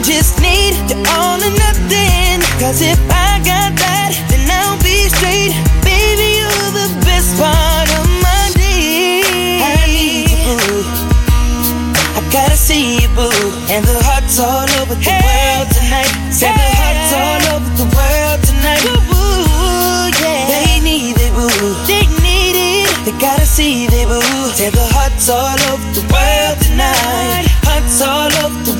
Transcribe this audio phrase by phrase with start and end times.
[0.00, 2.40] I just need the all or nothing.
[2.56, 5.52] Cause if I got that, then I'll be straight.
[5.84, 9.60] Baby, you're the best part of my day.
[9.60, 10.88] I need you, boo.
[12.16, 13.28] I gotta see you, boo.
[13.68, 16.08] And the hearts all over the world tonight.
[16.32, 18.80] Say the hearts all over the world tonight.
[19.04, 20.48] Boo, yeah.
[20.48, 21.76] They need it, boo.
[21.84, 22.88] They need it.
[23.04, 24.24] They gotta see it, boo.
[24.56, 27.52] Say the hearts all over the world tonight.
[27.68, 28.72] Hearts all over the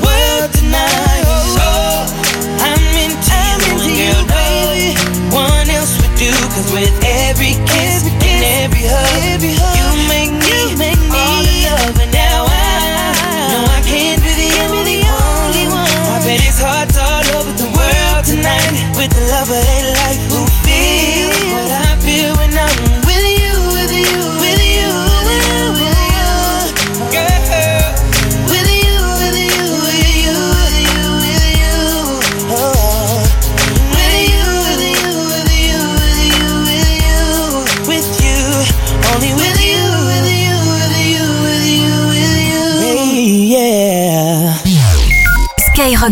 [6.71, 6.77] do.
[6.77, 9.60] Cause with every kiss and every hug, you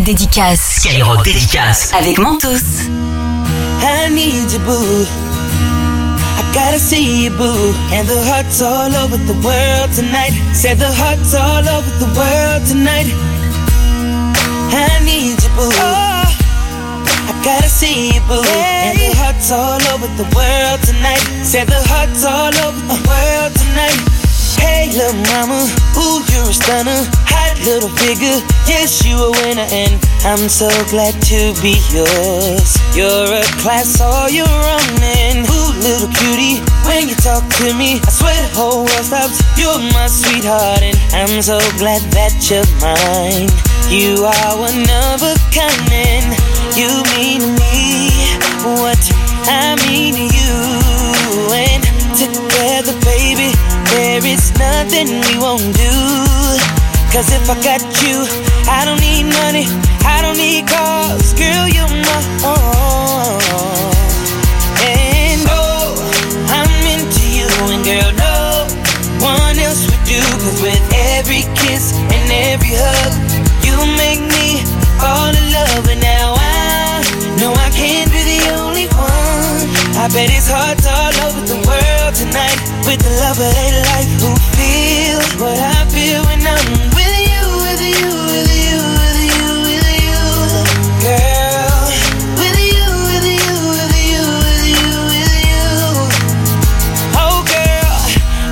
[0.10, 0.80] dédicace.
[0.80, 1.92] Skyrock dédicace.
[1.94, 2.88] Avec Mentos.
[3.80, 5.06] I need you, boo.
[6.36, 7.76] I gotta see you, boo.
[7.94, 10.34] And the hearts all over the world tonight.
[10.54, 13.06] Said the hearts all over the world tonight.
[14.74, 15.70] I need you, boo.
[15.70, 18.42] I gotta see you, boo.
[18.42, 21.22] And the hearts all over the world tonight.
[21.44, 24.09] Said the hearts all over the world tonight.
[24.60, 25.66] Hey, little mama,
[25.98, 27.02] ooh, you're a stunner.
[27.32, 32.78] Hot little figure, yes, you a winner, and I'm so glad to be yours.
[32.96, 38.00] You're a class all your own, and ooh, little cutie, when you talk to me,
[38.04, 39.40] I swear the whole world stops.
[39.60, 43.50] You're my sweetheart, and I'm so glad that you're mine.
[43.90, 46.36] You are one of a kind, and
[46.78, 48.12] you mean to me
[48.76, 49.00] what
[49.48, 50.54] I mean to you,
[54.60, 55.94] nothing we won't do.
[57.10, 58.28] Cause if I got you,
[58.68, 59.66] I don't need money,
[60.06, 61.34] I don't need cars.
[61.34, 63.40] Girl, you're my own.
[64.84, 65.96] And oh,
[66.52, 68.68] I'm into you, and girl, no
[69.24, 70.22] one else would do.
[70.44, 70.84] Cause with
[71.18, 73.16] every kiss and every hug,
[73.66, 74.62] you make me
[75.02, 75.88] fall in love.
[75.88, 77.02] And now I
[77.40, 79.66] know I can't be the only one.
[79.98, 83.89] I bet it's hard all over the world tonight with the love of feel
[85.38, 90.20] what I feel when I'm with you, with you, with you, with you, with you,
[91.04, 91.76] girl.
[92.40, 95.68] With you, with you, with you, with you, with you.
[97.20, 97.96] Oh, girl,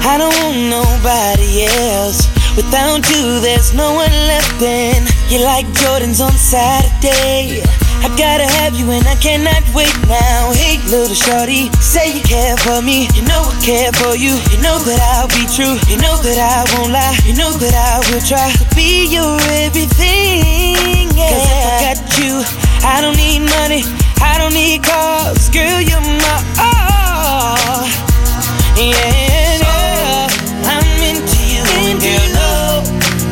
[0.05, 2.27] I don't want nobody else.
[2.55, 4.59] Without you, there's no one left.
[4.59, 7.63] Then you're like Jordans on Saturday.
[8.03, 10.53] I gotta have you and I cannot wait now.
[10.53, 13.07] Hey, little shorty, say you care for me.
[13.15, 14.33] You know I care for you.
[14.51, 15.75] You know that I'll be true.
[15.89, 17.17] You know that I won't lie.
[17.25, 21.09] You know that I will try to be your everything.
[21.15, 21.31] Yeah.
[21.33, 22.33] Cause if I got you,
[22.85, 23.83] I don't need money.
[24.21, 25.49] I don't need cars.
[25.49, 27.85] Girl, you're my all.
[28.77, 28.93] Yeah,
[29.61, 30.29] yeah.
[30.69, 31.63] I'm into you.
[31.89, 32.85] And girl, no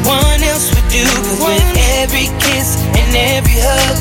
[0.09, 1.05] one else would do.
[1.05, 1.65] Cause with
[2.01, 3.97] every kiss and every hug,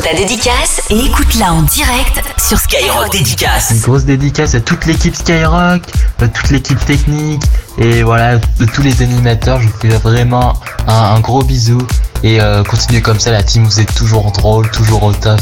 [0.00, 3.70] dédicace et écoute-la en direct sur Skyrock Dédicace.
[3.70, 5.82] Une grosse dédicace à toute l'équipe Skyrock,
[6.20, 7.42] à toute l'équipe technique
[7.78, 9.60] et voilà, de tous les animateurs.
[9.60, 10.54] Je vous fais vraiment
[10.88, 11.78] un, gros bisou
[12.24, 15.40] et euh, continuez comme ça, la team, vous êtes toujours drôle, toujours au top.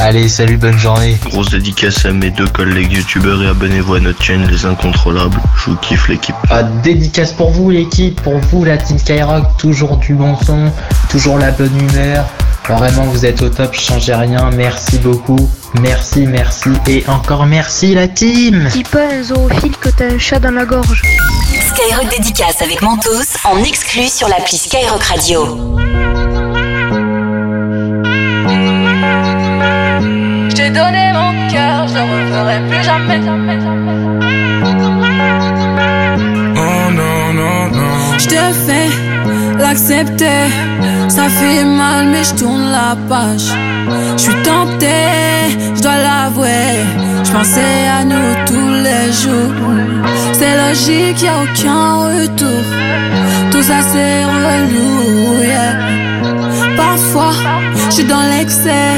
[0.00, 1.16] Allez, salut, bonne journée.
[1.24, 5.40] Grosse dédicace à mes deux collègues youtubeurs et abonnez-vous à notre chaîne Les Incontrôlables.
[5.56, 6.34] Je vous kiffe l'équipe.
[6.50, 10.70] Ah, dédicace pour vous l'équipe, pour vous la team Skyrock, toujours du bon son,
[11.08, 12.26] toujours la bonne humeur.
[12.68, 14.50] Vraiment, vous êtes au top, changez rien.
[14.56, 15.50] Merci beaucoup.
[15.80, 16.70] Merci, merci.
[16.86, 18.68] Et encore merci, la team.
[18.72, 21.02] Dis pas un zoophile que t'as un chat dans la gorge.
[21.74, 25.74] Skyrock dédicace avec Mentos en exclu sur l'appli Skyrock Radio.
[30.56, 33.20] J'ai donné mon cœur, je ne referai plus jamais.
[33.26, 33.83] Oh
[39.74, 40.46] l'accepter.
[41.08, 43.48] Ça fait mal, mais je tourne la page.
[44.16, 45.42] Je suis tentée,
[45.74, 46.70] je dois l'avouer.
[47.24, 49.54] Je pensais à nous tous les jours.
[50.32, 52.64] C'est logique, y a aucun retour.
[53.50, 55.74] Tout ça c'est relou, yeah.
[56.76, 57.34] Parfois,
[57.88, 58.92] je suis dans l'excès.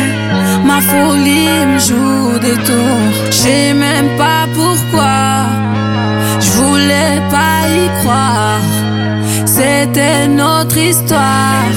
[0.64, 3.06] Ma folie me joue des tours.
[3.31, 5.17] Je sais même pas pourquoi.
[6.40, 8.75] Je voulais pas y croire.
[9.86, 11.70] C'était notre histoire.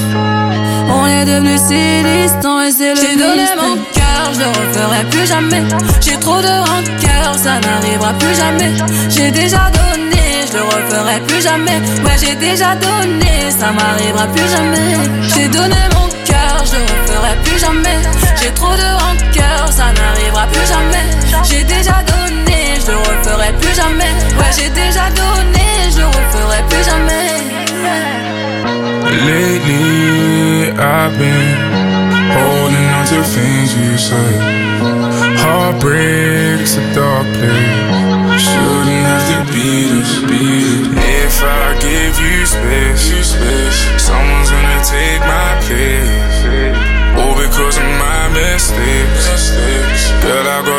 [0.88, 5.04] On est devenus si distants et c'est le J'ai donné mon cœur, je le referai
[5.12, 5.62] plus jamais.
[6.00, 8.72] J'ai trop de rancœur, ça n'arrivera plus jamais.
[9.08, 11.78] J'ai déjà donné, je le referai plus jamais.
[12.04, 14.96] Ouais, j'ai déjà donné, ça m'arrivera plus jamais.
[15.32, 17.98] J'ai donné mon cœur, je le referai plus jamais.
[18.42, 21.06] J'ai trop de rancœur, ça n'arrivera plus jamais.
[21.48, 24.12] J'ai déjà donné, je le referai plus jamais.
[24.36, 25.09] Ouais, j'ai déjà
[29.20, 31.56] Lately, I've been
[32.32, 34.40] holding on to things you said.
[35.44, 38.40] Heartbreak's a dark place.
[38.40, 40.88] Shouldn't have to beat us, beat.
[41.20, 46.40] If I give you space, you space, someone's gonna take my place.
[47.20, 49.28] All because of my mistakes.
[50.24, 50.69] Girl, I this,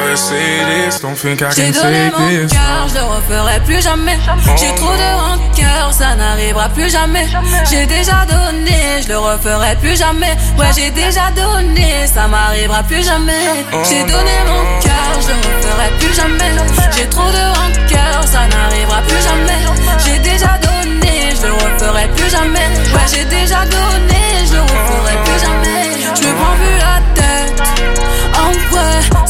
[1.02, 2.52] don't think I J'ai can donné take mon this.
[2.52, 4.18] cœur, je le referai plus jamais.
[4.58, 7.28] J'ai trop de rancœur, ça n'arrivera plus jamais.
[7.70, 10.36] J'ai déjà donné, je le referai plus jamais.
[10.58, 13.66] Ouais, j'ai déjà donné, ça m'arrivera plus jamais.
[13.90, 16.52] J'ai donné mon cœur, je le referai plus jamais.
[16.96, 19.62] J'ai trop de rancœur, ça n'arrivera plus jamais.
[20.06, 22.68] J'ai déjà donné, je le referai plus jamais.
[22.94, 24.11] Ouais, j'ai déjà donné,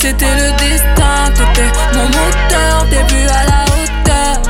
[0.02, 1.32] c'était le destin.
[1.36, 4.42] T'étais mon moteur, plus à la hauteur.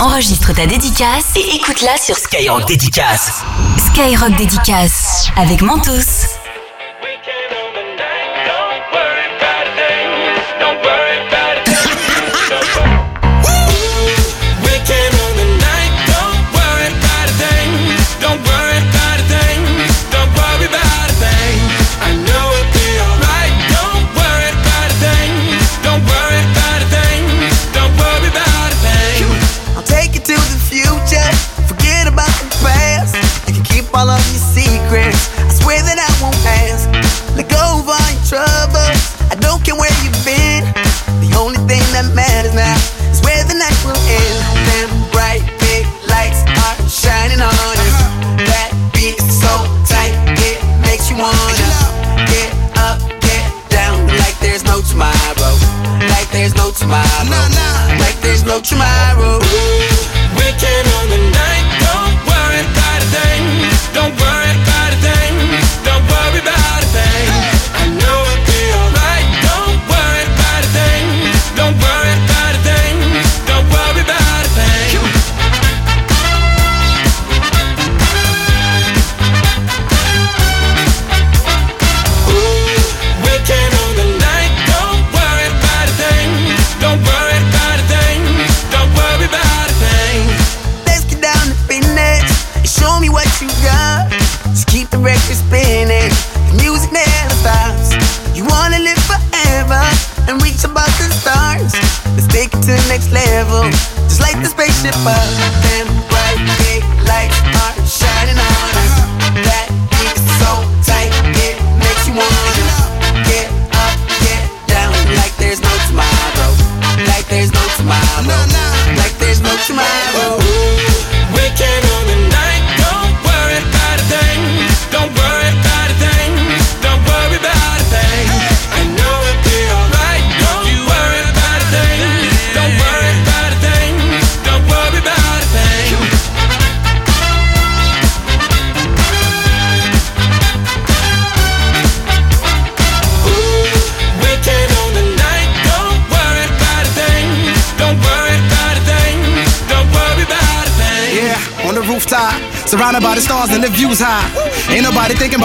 [0.00, 3.42] Enregistre ta dédicace et écoute-la sur Skyrock Dédicace.
[3.78, 6.33] Skyrock Dédicace avec Mentos.
[34.74, 35.30] secrets.
[35.38, 36.90] I swear that I won't pass.
[37.38, 39.02] Let go of all your troubles.
[39.30, 40.66] I don't care where you've been.
[41.22, 43.03] The only thing that matters now.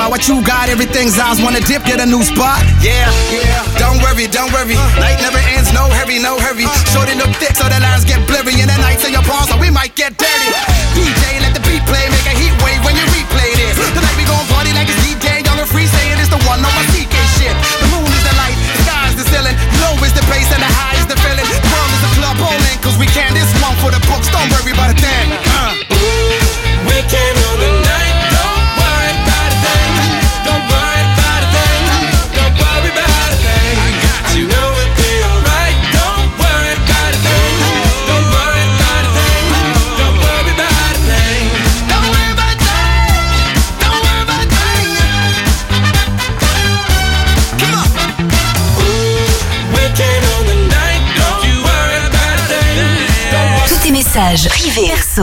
[0.09, 1.41] what you got, everything's ours.
[1.41, 2.65] Wanna dip, get a new spot?
[2.81, 3.18] Yeah.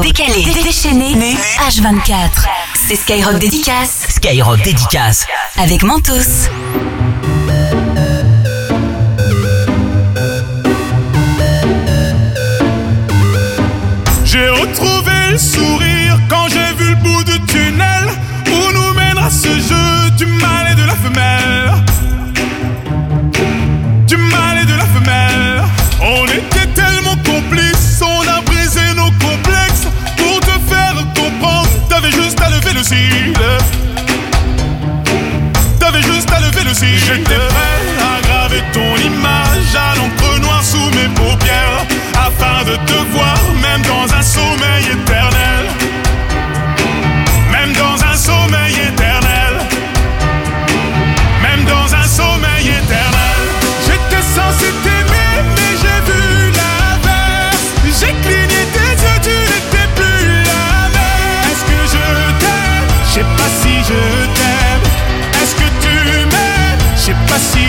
[0.06, 2.30] décalé, déchaîné, H24.
[2.75, 4.06] C'est Skyrock Dédicace.
[4.08, 5.26] Skyrock Dédicace.
[5.56, 6.48] Avec Mentos.
[14.25, 16.65] J'ai retrouvé le sourire quand j'ai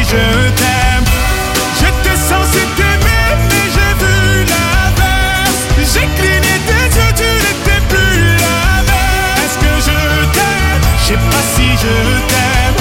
[0.09, 1.05] je t'aime.
[1.79, 5.61] J'étais censé t'aimer, mais j'ai vu la baisse.
[5.93, 9.37] J'ai cligné des yeux, tu n'étais plus la même.
[9.43, 9.97] Est-ce que je
[10.35, 10.83] t'aime?
[10.99, 11.95] Je sais pas si je
[12.31, 12.77] t'aime.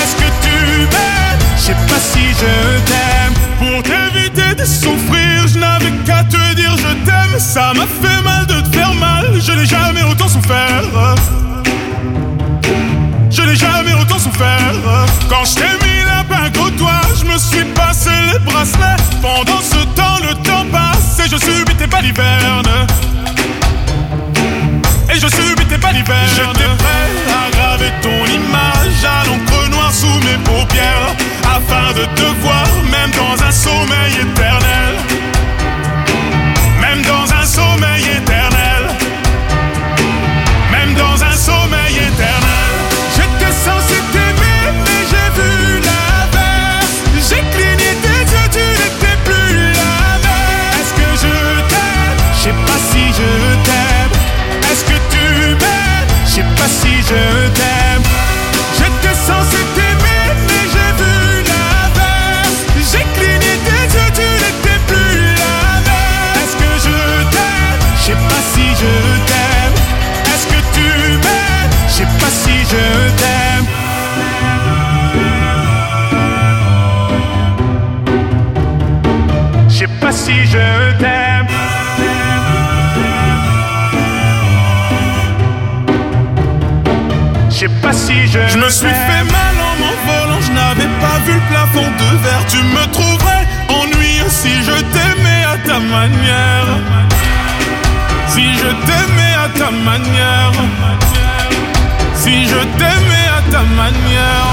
[0.00, 0.56] Est-ce que tu
[0.92, 1.42] m'aimes?
[1.56, 2.52] Je sais pas si je
[2.90, 3.34] t'aime.
[3.58, 7.38] Pour t'éviter de souffrir, je n'avais qu'à te dire je t'aime.
[7.38, 10.82] Ça m'a fait mal de te faire mal, je n'ai jamais autant souffert.
[13.30, 14.72] Je n'ai jamais autant souffert
[15.28, 15.73] quand je.
[19.22, 22.86] Pendant ce temps, le temps passe et je subis tes balivernes.
[25.08, 26.28] Et je subis tes balivernes.
[26.34, 31.14] J'étais prêt à graver ton image à l'encre noire sous mes paupières.
[31.44, 34.96] Afin de te voir, même dans un sommeil éternel.
[36.80, 37.93] Même dans un sommeil
[57.06, 57.73] je t'aime.
[87.92, 88.48] je.
[88.48, 92.44] Je me suis fait mal en m'envolant, je n'avais pas vu le plafond de verre.
[92.48, 96.66] Tu me trouverais ennuyeux si je t'aimais à ta manière.
[98.28, 100.52] Si je t'aimais à ta manière.
[102.14, 104.48] Si je t'aimais à ta manière.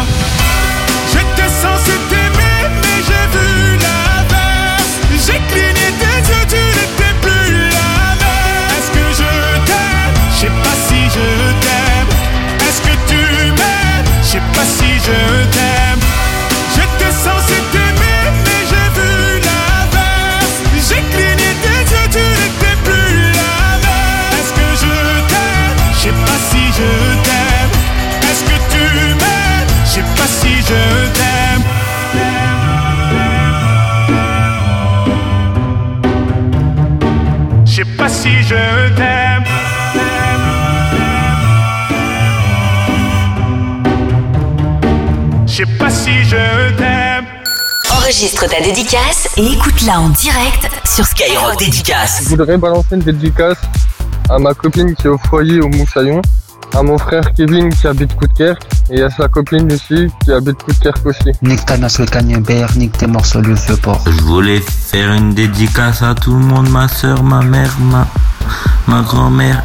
[1.12, 3.71] J'étais censé t'aimer, mais j'ai vu.
[48.22, 52.22] Enregistre ta dédicace et écoute-la en direct sur Skyrock Dédicace.
[52.24, 53.58] Je voudrais balancer une dédicace
[54.30, 56.22] à ma copine qui est au foyer au Moussaillon,
[56.76, 58.62] à mon frère Kevin qui habite Coudekerque
[58.92, 61.32] et à sa copine Lucie qui habite Coudekerque aussi.
[61.42, 64.04] Nique ta le cagnebert, nique tes morceaux le feu port.
[64.06, 68.06] Je voulais faire une dédicace à tout le monde, ma soeur, ma mère, ma,
[68.86, 69.64] ma grand-mère.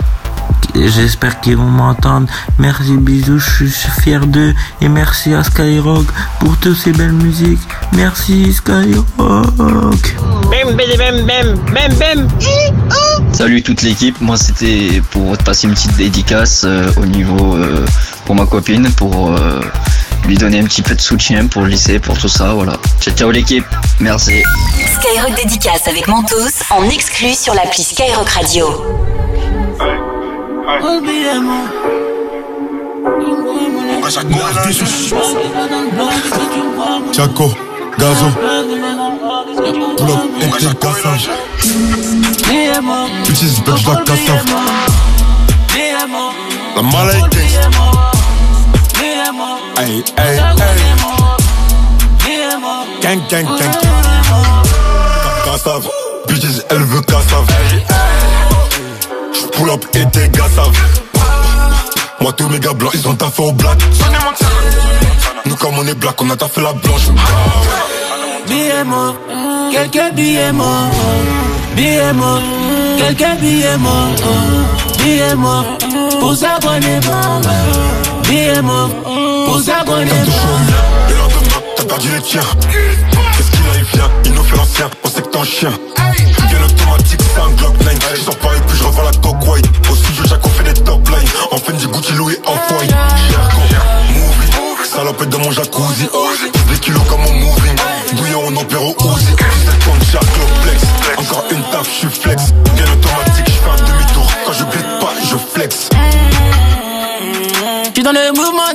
[0.75, 2.29] J'espère qu'ils vont m'entendre.
[2.59, 4.55] Merci, bisous, je suis fier d'eux.
[4.81, 6.07] Et merci à Skyrock
[6.41, 7.61] pour toutes ces belles musiques.
[7.93, 9.07] Merci, Skyrock.
[9.17, 12.29] Bam, bam, bam, bam, bam.
[13.33, 17.85] Salut toute l'équipe, moi c'était pour te passer une petite dédicace euh, au niveau euh,
[18.25, 19.61] pour ma copine, pour euh,
[20.27, 22.79] lui donner un petit peu de soutien pour le lycée, pour tout ça, voilà.
[23.01, 23.67] Ciao ciao l'équipe,
[24.01, 24.43] merci.
[25.01, 29.15] Skyrock Dédicace avec Mentos en exclu sur l'appli Skyrock Radio.
[37.12, 37.50] Chaco,
[37.98, 38.26] Gazo,
[39.96, 41.31] pull up et tes cassages.
[43.26, 44.44] Bitches, bitch, la cassave.
[46.74, 47.38] La maladie.
[49.79, 50.76] Hey, hey, hey.
[53.00, 53.74] Gang, gang, gang.
[55.44, 55.88] Cassave.
[56.26, 57.46] Bitches, elle veut cassave.
[59.53, 60.72] Pull up et tes gassaves.
[62.20, 63.79] Moi, tous mes gars blancs, ils ont taffé au black.
[65.44, 67.09] Nous, comme on est black, on a taffé la blanche.
[68.49, 69.16] Billets morts,
[69.72, 70.90] quelques billets morts.
[71.75, 72.40] Billets morts,
[72.99, 74.14] quelques billets morts.
[74.99, 75.79] Billets morts,
[76.20, 77.40] pour ça qu'on est mort.
[78.25, 78.90] Billets morts,
[79.46, 80.61] pour ça qu'on est mort.
[81.09, 82.40] Le lendemain, t'as perdu les tiens.
[82.70, 85.72] Qu'est-ce qu'il a, il vient, il nous fait l'ancien, on sait que t'es un chien.
[86.49, 88.14] Bien automatique, c'est un Glock 9.
[88.14, 89.66] Je sors puis je revends la coque white.
[89.90, 91.29] Au studio, Jacques, on fait des top lines.
[91.51, 92.94] En du Gucci, Louis, Off-White.
[94.14, 96.09] Movie, salopette dans mon jacuzzi.
[96.70, 97.77] Des kilos comme mon moving.
[98.14, 99.27] Bouillon, on opère au Uzi.
[99.27, 99.38] 17
[99.85, 100.83] tonnes, Jacques, Loplex.
[101.18, 102.53] Encore une taf, je suis flex.
[102.75, 104.27] Bien automatique, je fais un demi-tour.
[104.46, 105.86] Quand je glisse pas, je flex.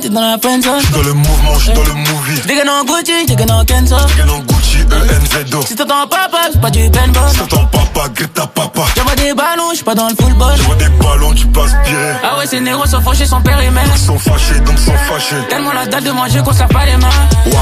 [0.00, 0.80] t'es dans la pente.
[0.80, 2.36] J'suis dans le mouvement, j'suis dans le movie.
[2.42, 3.96] J'dégaine en Gucci, j'dégaine en Kenzo.
[4.08, 5.62] J'dégaine en Gucci, E-N-Z-O.
[5.62, 7.30] Si t'entends papa, c'est pas du paintball.
[7.30, 8.82] Si t'entends papa, Greta papa.
[8.96, 10.54] J'envoie des ballons, j'suis pas dans le football.
[10.56, 12.14] J'envoie des ballons, tu peux aspirer.
[12.22, 13.84] Ah ouais, ces négros sont fâchés, son père et mère.
[13.94, 15.36] Ils sont fâchés, donc sont fâchés.
[15.48, 17.08] Tellement la dalle de manger qu'on serre pas les mains.
[17.46, 17.54] Waouh,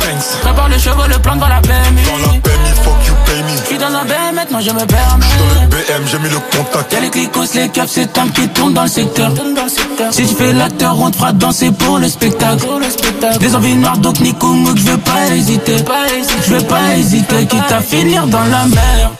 [0.00, 0.40] thanks.
[0.42, 2.02] Prépare le chevaux, le plan devant la PMI.
[2.04, 2.49] Dans la PMI,
[3.34, 3.56] me.
[3.64, 5.26] J'suis dans un BM, maintenant je me permets.
[5.26, 6.92] J'suis dans le BM, j'ai mis le contact.
[6.92, 9.30] Y'a les clicos, les caps, c'est Tam qui tourne dans le secteur.
[10.10, 12.66] Si tu fais l'acteur, on te fera danser pour le spectacle.
[13.38, 15.76] Des envies noires, donc Nico Mouk, je veux pas hésiter.
[16.46, 19.10] Je veux pas hésiter, quitte à finir dans la mer.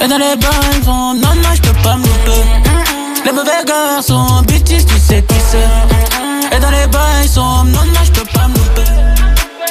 [0.00, 2.42] Et dans les bonnes non, non, je peux pas me louper.
[3.24, 6.56] Les mauvais garçons, bitches, tu sais qui c'est.
[6.56, 8.90] Et dans les bails sont, non, non, je peux pas me louper.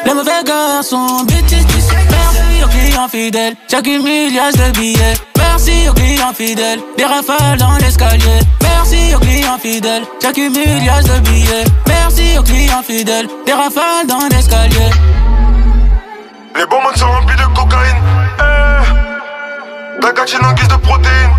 [0.06, 2.05] Les mauvais garçons, bitches, tu sais.
[2.56, 5.14] Merci aux clients fidèles, j'accumule de billets.
[5.38, 8.40] Merci aux clients fidèles, des rafales dans l'escalier.
[8.62, 11.66] Merci aux clients fidèles, j'accumule de billets.
[11.88, 14.90] Merci aux clients fidèles, des rafales dans l'escalier.
[16.56, 18.02] Les bonbons sont remplis de cocaïne.
[18.40, 21.36] Eh, ta gatine en guise de protéines.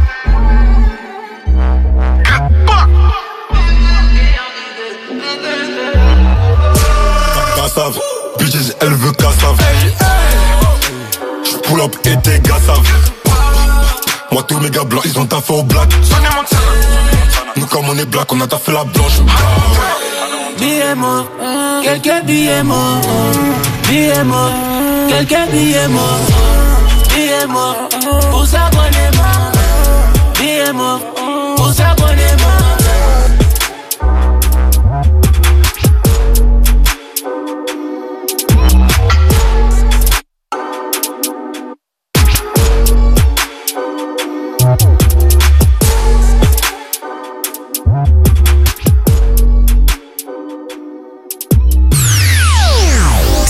[7.56, 7.98] Cassave,
[8.38, 9.56] bitches, elle veut cassave.
[11.50, 12.82] J'pull up et tes gars savent.
[14.32, 15.88] Moi, tous mes gars blancs, ils ont taffé au black.
[17.56, 19.20] Nous, comme on est black, on a taffé la blanche.
[20.58, 21.28] Billets morts,
[21.82, 23.00] quelques billets morts.
[23.88, 24.52] Billets morts,
[25.08, 26.26] quelques billets morts.
[27.14, 27.88] Billets morts,
[28.30, 28.44] pour
[30.42, 31.25] est mort.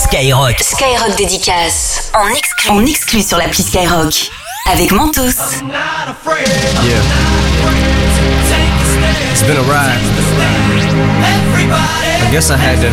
[0.07, 0.55] Skyrock.
[0.63, 2.11] Skyrock Dédicace.
[2.13, 2.69] En exclu.
[2.71, 4.31] En exclu sur l'appli Skyrock.
[4.71, 5.35] Avec Mentos.
[6.81, 6.95] Yeah.
[9.31, 9.99] It's been a ride.
[12.23, 12.89] I guess I had to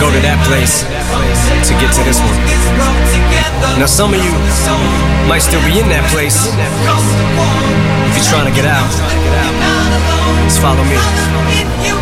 [0.00, 2.34] go to that place to get to this one.
[3.78, 4.32] Now, some of you
[5.28, 6.48] might still be in that place.
[8.10, 8.90] If you're trying to get out,
[10.48, 11.97] just follow me.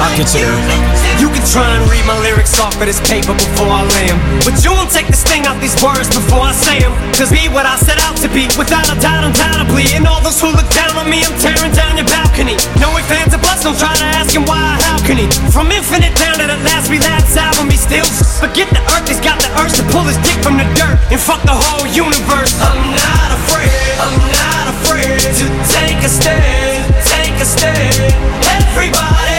[0.00, 1.20] I'll consider it.
[1.20, 4.18] You can try and read my lyrics off of this paper before I lay 'em.
[4.44, 6.92] But you won't take the sting out these words before I say 'em.
[7.12, 9.86] Cause be what I set out to be, without a doubt, undoubtedly.
[9.94, 12.56] And all those who look down on me, I'm tearing down your balcony.
[12.80, 15.26] No ifs, ands, or don't try to ask him why, how can he?
[15.52, 18.08] From infinite down to the last relapse album, he still
[18.40, 21.20] forget the earth, he's got the urge to pull his dick from the dirt and
[21.20, 22.52] fuck the whole universe.
[22.68, 23.70] I'm not afraid,
[24.00, 25.46] I'm not afraid to
[25.76, 28.14] take a stand, take a stand.
[28.56, 29.29] Everybody,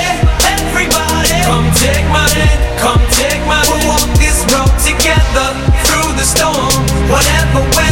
[2.12, 3.72] my hand, come take my hand.
[3.72, 5.48] We'll walk this road together
[5.88, 6.72] through the storm,
[7.10, 7.91] whatever weather,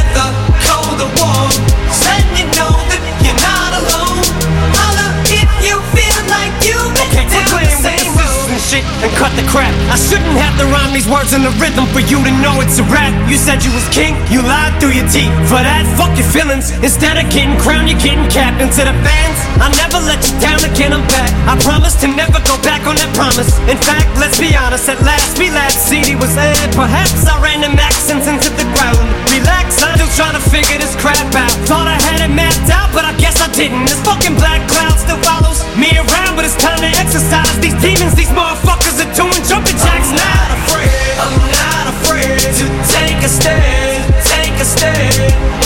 [8.69, 9.73] shit and cut the crap.
[9.89, 12.77] I shouldn't have to rhyme these words in the rhythm for you to know it's
[12.77, 13.09] a rap.
[13.25, 15.33] You said you was king, you lied through your teeth.
[15.49, 16.69] For that, fuck your feelings.
[16.85, 18.61] Instead of getting crowned, you're getting capped.
[18.61, 20.93] And to the fans, I'll never let you down again.
[20.93, 21.33] I'm back.
[21.49, 23.49] I promise to never go back on that promise.
[23.65, 24.85] In fact, let's be honest.
[24.85, 26.69] At last, we last CD was aired.
[26.77, 29.01] Perhaps I ran them accents into the ground.
[29.33, 31.49] Relax, I'm still trying to figure this crap out.
[31.65, 33.89] Thought I had it mapped out, but I guess I didn't.
[33.89, 35.48] This fucking black cloud still follows
[35.79, 38.13] me around, but it's time to exercise these demons.
[38.13, 40.11] These motherfuckers are doing jumping jacks.
[40.11, 40.91] I'm not afraid.
[41.23, 44.13] I'm not afraid to take a stand.
[44.27, 45.58] Take a stand.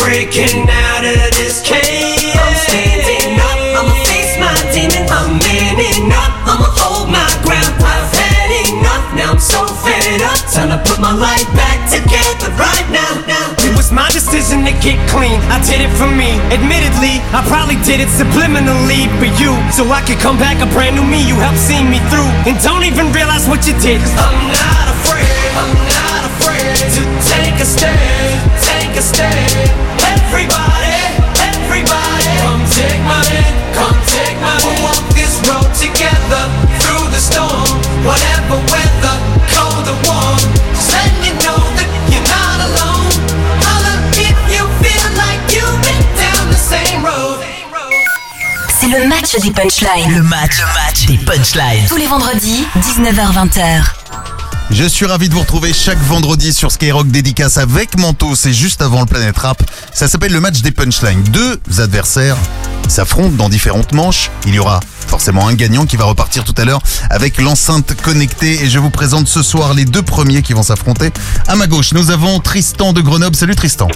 [0.00, 2.32] Breaking out of this cage.
[2.32, 5.04] I'm standing up, I'ma face my demon.
[5.12, 7.76] I'm manning up, I'ma hold my ground.
[7.84, 10.40] I've had enough, now I'm so fed up.
[10.48, 13.12] Time to put my life back together right now.
[13.28, 13.52] now.
[13.60, 15.36] It was my decision to get clean.
[15.52, 16.40] I did it for me.
[16.48, 19.52] Admittedly, I probably did it subliminally for you.
[19.70, 21.20] So I could come back a brand new me.
[21.28, 22.30] You helped see me through.
[22.48, 24.00] And don't even realize what you did.
[24.00, 25.28] Cause I'm not afraid.
[25.60, 28.40] I'm not afraid to take a stand.
[28.64, 29.89] Take a stand.
[49.30, 50.14] Match des punchlines.
[50.16, 51.86] Le match, le match des punchlines.
[51.88, 53.84] Tous les vendredis, 19h-20h.
[54.70, 58.34] Je suis ravi de vous retrouver chaque vendredi sur Skyrock Dédicace avec Manto.
[58.34, 59.62] C'est juste avant le Planète Rap.
[59.92, 61.22] Ça s'appelle le match des punchlines.
[61.24, 62.36] Deux adversaires
[62.88, 64.30] s'affrontent dans différentes manches.
[64.46, 68.62] Il y aura forcément un gagnant qui va repartir tout à l'heure avec l'enceinte connectée.
[68.62, 71.10] Et je vous présente ce soir les deux premiers qui vont s'affronter.
[71.48, 73.34] À ma gauche, nous avons Tristan de Grenoble.
[73.34, 73.88] Salut Tristan.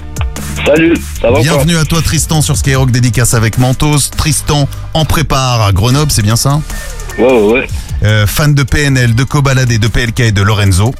[0.66, 4.10] Salut, ça va Bienvenue à toi Tristan sur Skyrock Dédicace avec Mentos.
[4.16, 6.60] Tristan en prépare à Grenoble, c'est bien ça?
[7.16, 7.66] Ouais, ouais, ouais.
[8.02, 10.92] Euh, fan de PNL, de Cobalade, de PLK et de Lorenzo.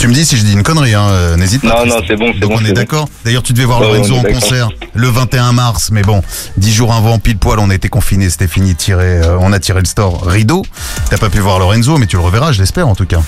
[0.00, 1.84] Tu me dis si je dis une connerie, hein, euh, n'hésite pas.
[1.84, 2.56] Non, non, c'est bon, c'est Donc bon.
[2.58, 2.72] on est bon.
[2.72, 6.22] d'accord D'ailleurs, tu devais voir Ouais, Lorenzo en concert le 21 mars, mais bon,
[6.56, 9.58] dix jours avant, pile poil, on a été confinés, c'était fini, tiré, euh, on a
[9.58, 10.64] tiré le store rideau.
[11.10, 13.20] T'as pas pu voir Lorenzo, mais tu le reverras, je l'espère en tout cas.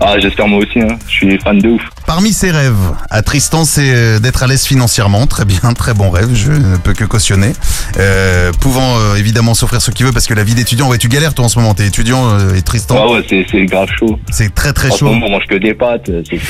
[0.00, 0.96] Ah, j'espère moi aussi, hein.
[1.08, 1.82] Je suis fan de ouf.
[2.06, 2.76] Parmi ses rêves,
[3.10, 5.26] à Tristan, c'est euh, d'être à l'aise financièrement.
[5.26, 7.52] Très bien, très bon rêve, je ne peux que cautionner.
[7.98, 11.08] Euh, pouvant euh, évidemment s'offrir ce qu'il veut, parce que la vie d'étudiant, ouais, tu
[11.08, 12.96] galères toi en ce moment, t'es étudiant euh, et Tristan?
[12.96, 14.18] Ah ouais, c'est, c'est grave chaud.
[14.30, 15.08] C'est très très En chaud.
[15.08, 16.10] on mange que des pâtes.
[16.30, 16.40] C'est...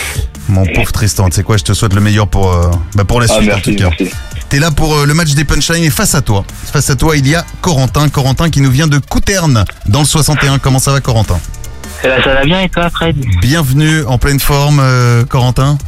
[0.51, 3.21] Mon pauvre Tristan, tu sais quoi, je te souhaite le meilleur pour, euh, bah, pour
[3.21, 3.91] la Ah, suite merci, en tout cas.
[3.99, 4.15] merci.
[4.51, 7.17] T'es là pour euh, le match des punchlines et face à toi, face à toi,
[7.17, 8.09] il y a Corentin.
[8.11, 10.59] Corentin qui nous vient de Couterne, dans le 61.
[10.59, 11.39] Comment ça va, Corentin?
[12.05, 13.17] Eh ben, ça va bien et toi, Fred?
[13.41, 15.79] Bienvenue en pleine forme, euh, Corentin.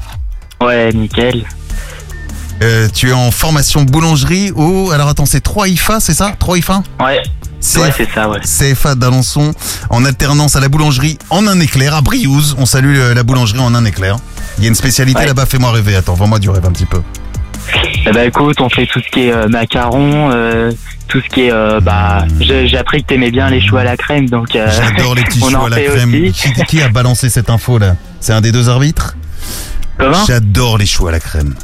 [0.61, 1.45] Ouais, nickel.
[2.63, 4.91] Euh, tu es en formation boulangerie au.
[4.91, 6.35] Alors attends, c'est 3 IFA, c'est ça?
[6.39, 7.23] 3 IFA Ouais.
[7.77, 8.41] Ouais, c'est ça, ouais.
[8.41, 9.53] CFA d'Alençon,
[9.91, 12.57] en alternance à la boulangerie en un éclair, à Briouze.
[12.59, 14.17] On salue euh, la boulangerie en un éclair.
[14.59, 15.27] Il y a une spécialité Ouais.
[15.27, 15.95] là-bas, fais-moi rêver.
[15.95, 17.03] Attends, vends-moi du rêve un petit peu.
[18.07, 20.71] Eh ben, écoute, on fait tout ce qui est euh, macarons, euh,
[21.09, 23.85] tout ce qui est, euh, bah, j'ai j'ai appris que t'aimais bien les choux à
[23.85, 24.57] la crème, donc.
[24.57, 26.33] euh, J'adore les petits choux à la crème.
[26.33, 27.97] Qui, qui a balancé cette info là?
[28.21, 29.17] C'est un des deux arbitres?
[29.99, 30.25] Comment?
[30.27, 31.55] J'adore les choux à la crème.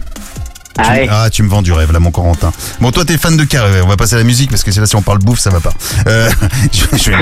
[0.79, 1.09] Ah Tu- ouais.
[1.11, 2.53] ah, tu me vends du rêve là, mon Corentin.
[2.81, 3.81] Bon, toi, t'es fan de carré.
[3.83, 5.51] On va passer à la musique parce que c'est là, si on parle bouffe, ça
[5.51, 5.73] va pas.
[6.07, 6.31] Euh,
[6.73, 7.17] je, je vais,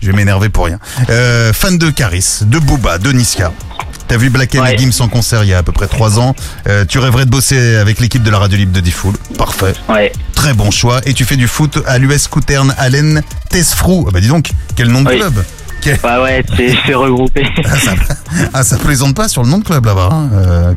[0.00, 0.78] je vais m'énerver pour rien.
[1.10, 3.52] Euh, fan de Caris, de Booba, de Niska.
[4.08, 6.34] T'as vu Black and Gims en concert il y a à peu près trois ans.
[6.68, 9.14] Euh, tu rêverais de bosser avec l'équipe de la radio libre de Diffoul.
[9.38, 9.72] Parfait.
[9.88, 10.12] Ouais.
[10.34, 11.00] Très bon choix.
[11.06, 14.04] Et tu fais du foot à l'US Couterne Allen Tesfrou.
[14.08, 15.16] Ah bah dis donc, quel nom de Oui.
[15.18, 15.42] club
[16.02, 17.44] Bah ouais, c'est c'est regroupé.
[18.54, 20.08] Ah, ça plaisante pas sur le nom de club là-bas.
[20.12, 20.74] hein, euh.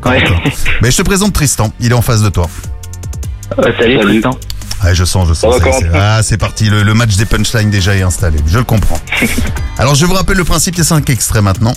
[0.82, 2.50] Mais je te présente Tristan, il est en face de toi.
[3.80, 4.32] salut, Tristan.
[4.84, 5.54] Ouais, je sens, je sens.
[5.54, 8.40] va, ça, Corentin c'est- ah, c'est parti, le, le match des punchlines déjà est installé.
[8.48, 9.00] Je le comprends.
[9.78, 11.74] Alors, je vous rappelle le principe, il y a cinq extraits maintenant.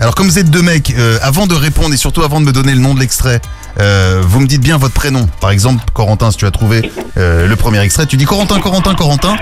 [0.00, 2.52] Alors, comme vous êtes deux mecs, euh, avant de répondre et surtout avant de me
[2.52, 3.40] donner le nom de l'extrait,
[3.80, 5.26] euh, vous me dites bien votre prénom.
[5.40, 8.94] Par exemple, Corentin, si tu as trouvé euh, le premier extrait, tu dis Corentin, Corentin,
[8.94, 9.36] Corentin.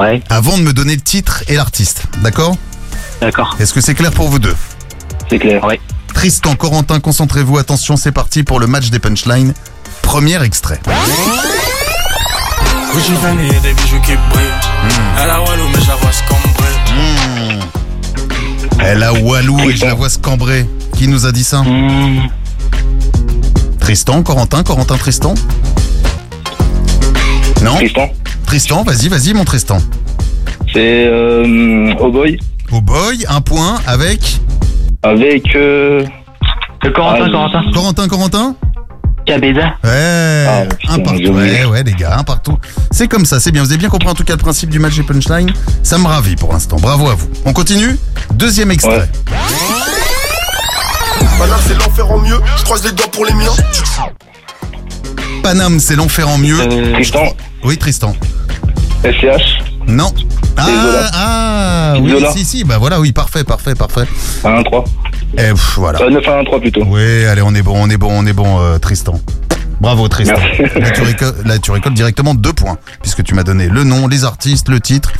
[0.00, 0.22] Ouais.
[0.30, 2.04] Avant de me donner le titre et l'artiste.
[2.22, 2.56] D'accord?
[3.20, 3.54] D'accord.
[3.60, 4.56] Est-ce que c'est clair pour vous deux?
[5.28, 5.62] C'est clair.
[5.62, 5.78] Ouais.
[6.14, 9.52] Tristan, Corentin, concentrez-vous, attention, c'est parti pour le match des punchlines.
[10.00, 10.80] Premier extrait.
[12.94, 14.46] Gucci Fendi et des bijoux qui brillent.
[15.22, 16.74] Elle a Walou, mais je la vois se cambrer.
[18.82, 20.66] Elle a Walou et je la vois se cambrer.
[20.96, 21.62] Qui nous a dit ça?
[23.80, 25.34] Tristan, Corentin, Corentin, Tristan?
[27.62, 27.74] Non?
[27.76, 28.08] Tristan.
[28.50, 29.78] Tristan, vas-y, vas-y, mon Tristan.
[30.72, 32.36] C'est euh, Oh Boy.
[32.72, 34.40] Oh boy, un point avec?
[35.04, 35.54] Avec.
[35.54, 36.04] Euh...
[36.92, 37.62] Corentin, Ah, Corentin.
[37.72, 38.56] Corentin, Corentin?
[39.24, 39.74] Cabeza.
[39.84, 41.30] Ouais, Ah, un partout.
[41.30, 42.58] Ouais, ouais, les gars, un partout.
[42.90, 43.62] C'est comme ça, c'est bien.
[43.62, 45.52] Vous avez bien compris en tout cas le principe du match des punchlines.
[45.84, 46.78] Ça me ravit pour l'instant.
[46.80, 47.28] Bravo à vous.
[47.44, 47.96] On continue
[48.34, 49.08] Deuxième extrait.
[51.68, 52.40] C'est l'enfer en mieux.
[52.56, 53.52] Je croise les doigts pour les miens.
[55.42, 56.58] Paname, c'est l'enfer en mieux.
[56.92, 57.34] Tristan.
[57.64, 58.14] Oui, Tristan.
[59.04, 59.60] SCH.
[59.86, 60.12] Non.
[60.56, 61.10] Ah, Zola.
[61.14, 62.32] ah oui, Zola.
[62.32, 64.04] si, si, bah voilà, oui, parfait, parfait, parfait.
[64.44, 64.84] 1-3.
[65.34, 66.00] Et pff, voilà.
[66.02, 66.82] Euh, 9 1 3 plutôt.
[66.86, 69.18] Oui, allez, on est bon, on est bon, on est bon, euh, Tristan.
[69.80, 70.34] Bravo, Tristan.
[70.76, 74.06] Là tu, récoltes, là, tu récoltes directement deux points, puisque tu m'as donné le nom,
[74.08, 75.12] les artistes, le titre.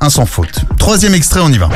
[0.00, 0.60] Un sans faute.
[0.78, 1.70] Troisième extrait, on y va.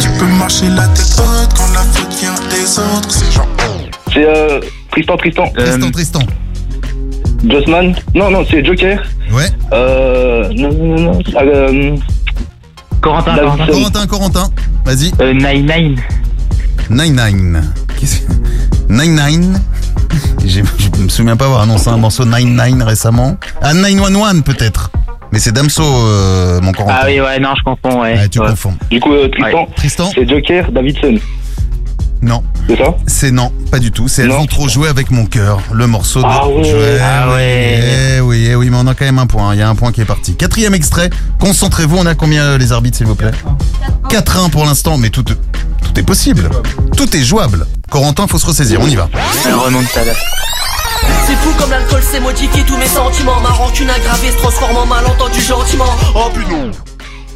[0.00, 3.10] Tu peux marcher la tête haute quand la faute vient des autres.
[3.10, 3.46] C'est genre.
[4.12, 5.44] C'est euh, Tristan, Tristan.
[5.56, 6.20] Tristan, Tristan.
[7.48, 7.94] Jossman.
[8.14, 9.02] Non, non, c'est Joker.
[9.32, 9.46] Ouais.
[9.72, 10.48] Euh.
[10.54, 11.18] Non, non, non.
[11.34, 11.96] Ah, euh,
[13.00, 13.34] Corentin.
[13.36, 13.66] Corentin.
[13.66, 14.50] Corentin, Corentin.
[14.84, 15.10] Vas-y.
[15.20, 15.96] Euh, Nine Nine.
[16.90, 17.62] Nine Nine.
[17.98, 18.32] Qu'est-ce que-
[18.88, 19.60] Nine Nine.
[20.44, 20.62] J'ai-
[20.98, 23.36] Je me souviens pas avoir annoncé un morceau Nine Nine récemment.
[23.60, 24.90] Ah, 911 peut-être.
[25.32, 26.94] Mais c'est Damso, euh, mon Corentin.
[27.00, 28.14] Ah oui, ouais, non, je confonds, ouais.
[28.14, 28.48] Ouais, tu Ouais.
[28.48, 28.74] confonds.
[28.90, 29.66] Du coup, euh, Tristan.
[29.74, 31.14] Tristan C'est Joker, Davidson.
[32.22, 32.42] Non.
[32.68, 32.84] C'est ça?
[33.06, 34.06] C'est non, pas du tout.
[34.06, 36.26] C'est Elles vont trop jouer avec mon cœur, le morceau de.
[36.28, 36.72] Ah ouais.
[36.72, 37.80] Ouais, Ah ouais.
[38.16, 39.54] Eh oui, eh oui, mais on a quand même un point.
[39.54, 40.36] Il y a un point qui est parti.
[40.36, 41.10] Quatrième extrait.
[41.40, 41.96] Concentrez-vous.
[41.98, 43.32] On a combien euh, les arbitres, s'il vous plaît?
[44.08, 45.36] 4-1 pour l'instant, mais tout, tout
[45.96, 46.48] est possible.
[46.96, 47.66] Tout est jouable.
[47.90, 48.80] Corentin, faut se ressaisir.
[48.80, 49.08] On y va.
[49.64, 50.12] Remontada.
[51.26, 54.86] C'est fou comme l'alcool s'est modifié tous mes sentiments Ma rancune aggravée se transforme en
[54.86, 56.70] malentendu gentiment Oh putain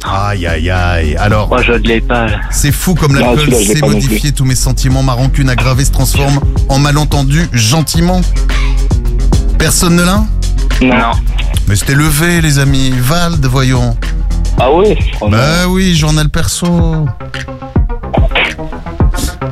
[0.09, 1.15] Aïe, aïe, aïe.
[1.17, 1.47] Alors.
[1.49, 2.27] Moi, je ne l'ai pas.
[2.27, 2.39] là.
[2.49, 5.03] C'est fou comme l'alcool pas non modifié tous mes sentiments.
[5.03, 6.39] Ma rancune aggravée se transforme
[6.69, 8.21] en malentendu gentiment.
[9.57, 10.23] Personne ne l'a
[10.81, 11.11] Non.
[11.67, 12.93] Mais c'était levé, les amis.
[12.97, 13.97] Vald, voyons.
[14.59, 14.83] Ah oh,
[15.21, 15.29] non.
[15.29, 17.05] Bah oui, journal perso.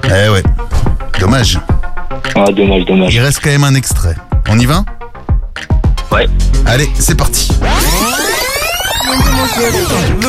[0.05, 0.43] Eh ouais.
[1.19, 1.59] Dommage.
[2.35, 3.13] Ah, dommage, dommage.
[3.13, 4.15] Il reste quand même un extrait.
[4.49, 4.83] On y va?
[6.11, 6.27] Ouais.
[6.65, 7.49] Allez, c'est parti.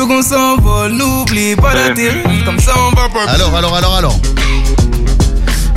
[0.07, 2.23] Qu'on s'envole, n'oublie pas d'atterrir.
[2.45, 3.29] Comme ça, on va pas.
[3.29, 4.19] Alors, alors, alors, alors.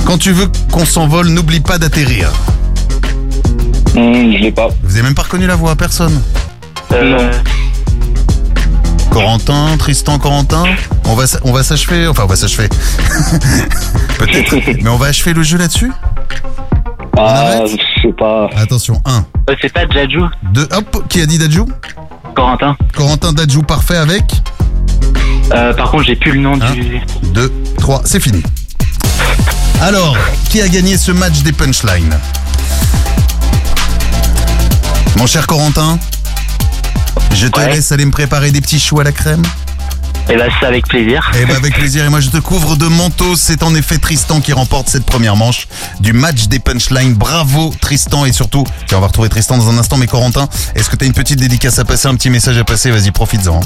[0.05, 2.31] Quand tu veux qu'on s'envole, n'oublie pas d'atterrir.
[3.95, 4.69] Hum, je l'ai pas.
[4.83, 6.21] Vous avez même pas reconnu la voix, personne
[6.93, 7.31] Euh,
[9.11, 10.63] Corentin, Tristan, Corentin,
[11.05, 12.69] on va, on va s'achever, enfin on va s'achever.
[14.17, 15.91] Peut-être, mais on va achever le jeu là-dessus?
[17.17, 18.49] Ah, je sais pas.
[18.55, 20.21] Attention, 1, euh, c'est pas Jadju?
[20.53, 21.63] 2, hop, qui a dit Dadju
[22.35, 22.75] Corentin.
[22.95, 24.23] Corentin Dadju parfait avec
[25.53, 27.01] Euh, par contre, j'ai plus le nom du.
[27.33, 28.41] 2, 3, c'est fini.
[29.81, 30.15] Alors,
[30.49, 32.17] qui a gagné ce match des punchlines?
[35.17, 35.99] Mon cher Corentin,
[37.33, 37.73] je te Ouais.
[37.73, 39.41] laisse aller me préparer des petits choux à la crème.
[40.33, 41.29] Eh ben, c'est avec plaisir.
[41.37, 43.35] Eh ben avec plaisir, et moi je te couvre de manteau.
[43.35, 45.67] C'est en effet Tristan qui remporte cette première manche
[45.99, 47.15] du match des punchlines.
[47.15, 50.89] Bravo Tristan et surtout, tiens, on va retrouver Tristan dans un instant, mais Corentin, est-ce
[50.89, 52.91] que tu as une petite dédicace à passer, un petit message à passer?
[52.91, 53.59] Vas-y, profites-en.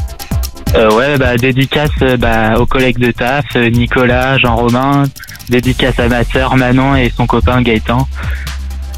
[0.74, 5.04] Euh, ouais, bah, dédicace euh, bah, aux collègues de taf, euh, Nicolas, Jean-Romain.
[5.50, 8.08] Dédicace à ma sœur Manon et son copain Gaëtan.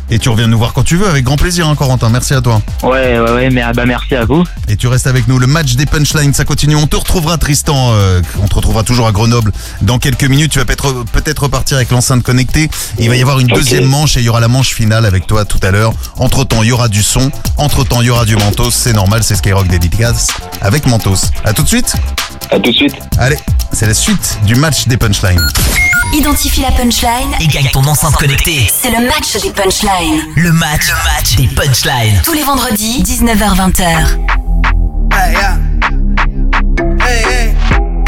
[0.09, 2.09] Et tu reviens nous voir quand tu veux, avec grand plaisir, hein, Corentin.
[2.09, 2.61] Merci à toi.
[2.81, 4.43] Ouais, ouais, ouais, mais bah, merci à vous.
[4.69, 5.37] Et tu restes avec nous.
[5.37, 6.75] Le match des punchlines, ça continue.
[6.75, 7.91] On te retrouvera, Tristan.
[7.91, 10.51] euh, on te retrouvera toujours à Grenoble dans quelques minutes.
[10.53, 12.69] Tu vas peut-être peut-être repartir avec l'enceinte connectée.
[12.99, 13.57] Il va y avoir une Ok.
[13.57, 15.93] deuxième manche et il y aura la manche finale avec toi tout à l'heure.
[16.17, 17.29] Entre temps, il y aura du son.
[17.57, 18.71] Entre temps, il y aura du Mentos.
[18.71, 20.27] C'est normal, c'est Skyrock dédicace
[20.61, 21.31] avec Mentos.
[21.43, 21.93] À tout de suite.
[22.51, 22.95] À tout de suite.
[23.19, 23.37] Allez,
[23.73, 25.45] c'est la suite du match des punchlines.
[26.13, 27.33] Identifie la punchline.
[27.41, 28.71] Et gagne ton enceinte connectée.
[28.81, 29.89] C'est le match des punchlines.
[29.99, 32.21] Le match, le match des punchlines.
[32.23, 33.81] Tous les vendredis, 19h-20h.
[35.11, 35.57] Hey, yeah.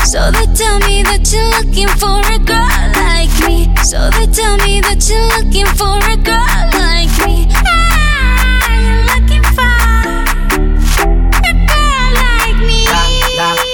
[0.05, 3.73] So they tell me that you're looking for a girl like me.
[3.83, 7.47] So they tell me that you're looking for a girl like me.
[7.55, 9.63] Ah, you're looking for
[11.41, 12.85] a girl like me.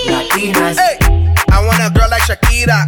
[0.08, 0.78] Latinas.
[0.80, 0.97] Hey,
[1.51, 2.88] I want a girl like Shakira.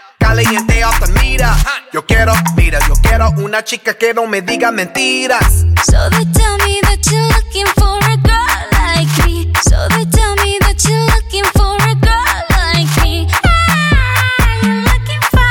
[0.21, 1.49] Caliente off the meter.
[1.91, 5.65] Yo quiero, mira, yo quiero una chica que no me diga mentiras.
[5.83, 9.51] So they tell me that you're looking for a girl like me.
[9.63, 13.27] So they tell me that you're looking for a girl like me.
[13.43, 15.41] Ah, you're looking for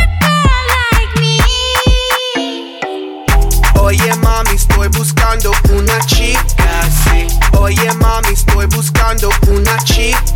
[0.00, 1.38] a girl like me.
[3.80, 7.26] Oye mami, estoy buscando una chica, sí.
[7.58, 10.35] Oye mami, estoy buscando una chica,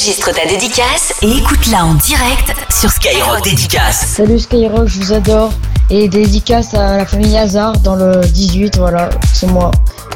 [0.00, 4.06] Enregistre ta dédicace et écoute-la en direct sur Skyrock Dédicace.
[4.06, 5.52] Salut Skyrock, je vous adore.
[5.90, 9.70] Et dédicace à la famille Hazard dans le 18, voilà, c'est moi.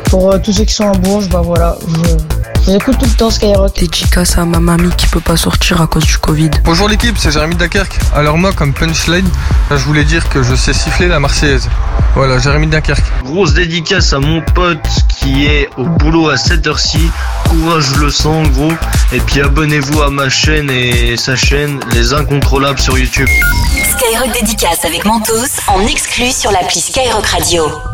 [0.04, 3.04] Pour euh, tous ceux qui sont en Bourges, bah voilà, je, je vous écoute tout
[3.04, 3.74] le temps Skyrock.
[3.78, 6.50] Dédicace à ma mamie qui peut pas sortir à cause du Covid.
[6.64, 7.98] Bonjour l'équipe, c'est Jérémy Dunkerque.
[8.14, 9.28] Alors moi, comme punchline,
[9.70, 11.68] je voulais dire que je sais siffler la Marseillaise.
[12.14, 13.04] Voilà, Jérémy Dunkerque.
[13.24, 17.10] Grosse dédicace à mon pote qui est au boulot à cette heure-ci.
[17.50, 18.72] Courage le sang gros.
[19.12, 23.28] Et puis abonnez-vous à ma chaîne et sa chaîne Les Incontrôlables sur YouTube.
[23.98, 27.93] Skyrock Dédicace avec Mentos en exclu sur l'appli Skyrock Radio.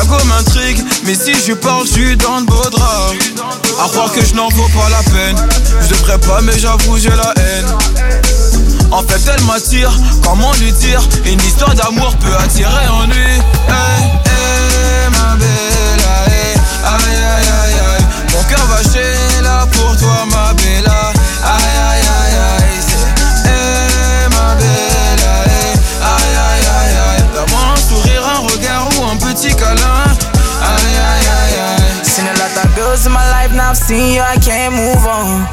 [0.00, 3.12] Chicago m'intrigue, mais si je parle, je suis dans le beau drap.
[3.84, 5.36] À croire que je n'en vaux pas la peine.
[5.82, 7.66] Je devrais pas, mais j'avoue, j'ai la haine.
[8.90, 9.92] En fait, elle m'attire,
[10.24, 11.02] comment lui dire?
[11.26, 13.14] Une histoire d'amour peut attirer en lui.
[13.68, 18.04] Hey, hey, ma belle, aïe, aïe, aïe, aïe.
[18.32, 20.90] Mon cœur va chez là pour toi, ma belle,
[21.44, 21.79] aïe.
[33.70, 35.46] I've seen you, I can't move on.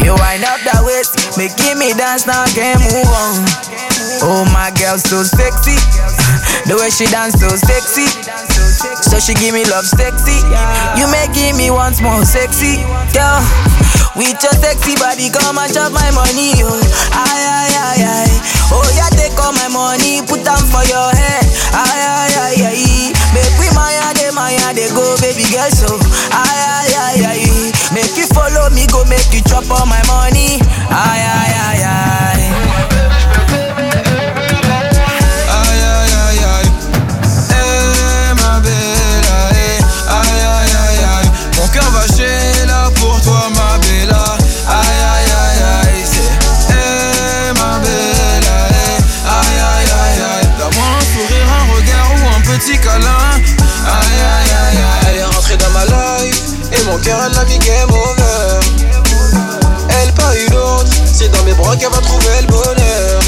[0.00, 3.44] You wind up that waist, making me dance, now I can't move on.
[4.24, 5.76] Oh, my girl, so sexy.
[6.64, 8.08] The way she dance, so sexy.
[9.04, 10.40] So she give me love, sexy.
[10.96, 12.80] You may give me once more, sexy.
[13.12, 13.44] Girl,
[14.16, 16.72] with your sexy body, come and chop my money, yo.
[16.72, 18.36] Aye, aye, aye, aye.
[18.72, 21.44] Oh, yeah, take all my money, put them for your head.
[21.76, 23.12] Aye, aye, aye, aye.
[23.36, 26.00] Make we maya, de maya, they go, baby girl, so.
[26.32, 26.89] Aye, aye.
[29.00, 30.60] Go make you chop all my money.
[30.90, 32.48] Aye, aye, aye, aye.
[42.96, 44.24] Pour toi ma bella.
[44.68, 46.04] Aïe aïe aïe aïe
[46.68, 48.98] Eh ma bella eh.
[49.26, 50.48] Aïe aïe aïe aïe
[51.12, 53.24] sourire, un regard ou un petit câlin.
[53.86, 56.42] Aïe aïe aïe aïe Elle est rentrée dans ma life
[56.72, 57.44] Et mon cœur elle l'a
[61.80, 63.20] qu'elle va trouver le bonheur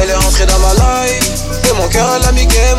[0.00, 2.78] elle est rentrée dans ma life Et mon cœur elle a mis game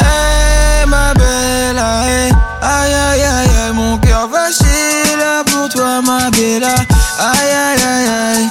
[0.00, 1.78] Hey ma belle.
[1.78, 7.82] Aïe aïe aïe aïe Mon cœur va chez là pour toi ma belle Aïe aïe
[7.82, 8.48] aïe aïe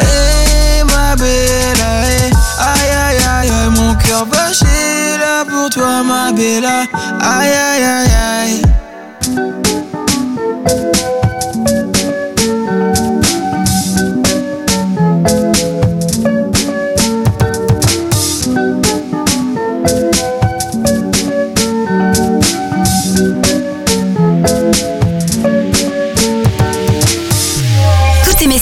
[0.00, 1.82] Hey ma belle.
[1.92, 7.84] Aïe aïe aïe aïe Mon cœur va chez là pour toi ma belle Aïe aïe
[7.84, 8.10] aïe
[8.42, 8.65] aïe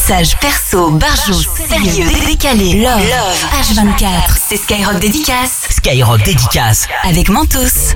[0.07, 3.01] messages perso, barjou, sérieux, décalés, love,
[3.59, 5.63] H24, c'est Skyrock Dédicace.
[5.71, 6.87] Skyrock Dédicace.
[7.05, 7.95] Avec Mentos.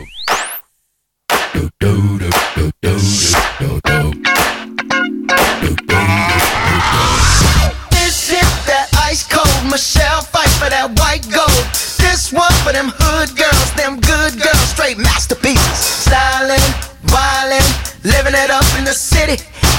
[7.91, 11.51] This hit that ice cold Michelle fight for that white gold.
[11.99, 16.07] This one for them hood girls, them good girls, straight masterpieces.
[16.07, 16.73] Styling,
[17.05, 17.63] violin,
[18.03, 19.37] living it up in the city.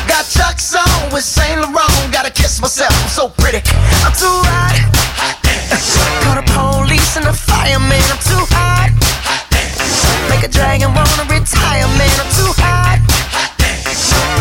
[0.09, 1.78] Got Chuck's on with Saint Laurent.
[2.69, 3.65] Myself, I'm so pretty.
[4.05, 4.77] I'm too hot.
[6.21, 7.97] Call the police and the fireman.
[8.13, 8.93] I'm too hot.
[10.29, 12.13] Make a dragon wanna retire, man.
[12.21, 13.01] I'm too hot.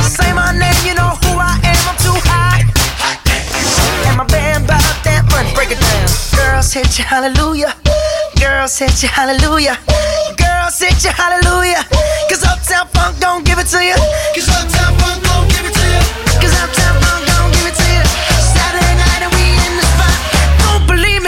[0.05, 1.81] Say my name, you know who I am.
[1.89, 2.69] I'm too hot.
[4.05, 5.49] And my band bought that money.
[5.57, 6.13] Break it down.
[6.37, 7.73] Girls hit you, hallelujah.
[8.37, 9.81] Girls hit you, hallelujah.
[10.37, 11.81] Girls hit you, hallelujah.
[12.29, 13.97] Cause Uptown Funk don't give it to you.
[14.37, 15.28] Cause Uptown Funk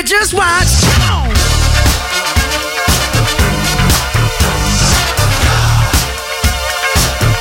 [0.01, 0.81] Me, just watch.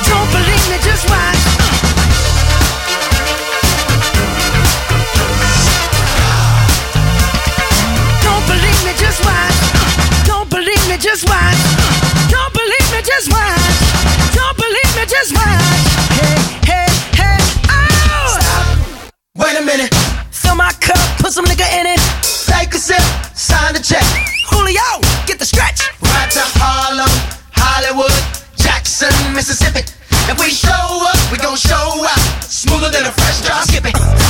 [0.04, 1.40] Don't believe me, just watch.
[8.20, 9.56] Don't believe me, just watch.
[10.26, 11.56] Don't believe me, just watch.
[12.28, 13.72] Don't believe me, just watch.
[14.34, 15.80] Don't believe me, just watch.
[16.20, 16.36] Hey,
[16.68, 17.38] hey, hey,
[17.70, 18.36] oh!
[18.36, 19.14] Stop.
[19.36, 19.94] Wait a minute.
[20.30, 22.29] Fill my cup, put some nigga in it.
[22.50, 23.02] Take a sip,
[23.34, 24.04] sign the check.
[24.50, 25.80] Julio, get the stretch.
[26.02, 27.10] Right to Harlem,
[27.54, 28.12] Hollywood,
[28.56, 29.86] Jackson, Mississippi.
[30.30, 32.22] If we show up, we gon' show out.
[32.44, 33.94] Smoother than a fresh drop skipping.
[33.96, 34.29] I'm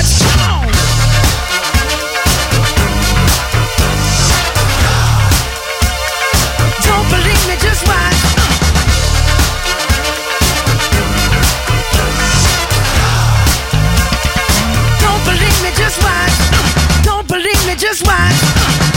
[17.91, 18.39] Just watch.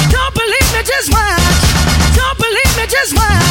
[0.09, 1.43] Don't believe me, just watch.
[2.15, 3.43] Don't believe me, just watch.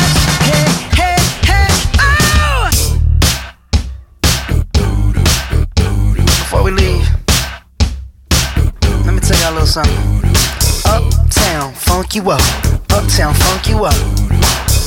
[0.47, 0.63] Hey,
[0.95, 1.67] hey, hey,
[1.99, 2.71] oh!
[6.15, 7.05] Before we leave,
[9.05, 10.23] let me tell y'all a little something.
[10.85, 12.41] Uptown, funk you up.
[12.93, 13.95] Uptown, funk you up.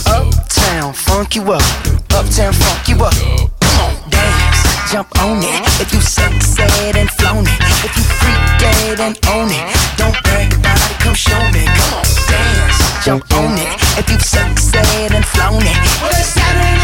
[0.07, 1.62] Uptown, funk you up.
[2.14, 3.12] Uptown, funk you up.
[3.61, 5.80] Come on, dance, jump on it.
[5.82, 7.61] If you sexed and flown it.
[7.84, 9.76] If you freak dead and own it.
[9.98, 10.25] Don't
[11.16, 11.64] show me.
[11.64, 13.72] Come on, dance, jump on it.
[13.98, 16.75] If you've succeeded and flown it, well, it's Saturday.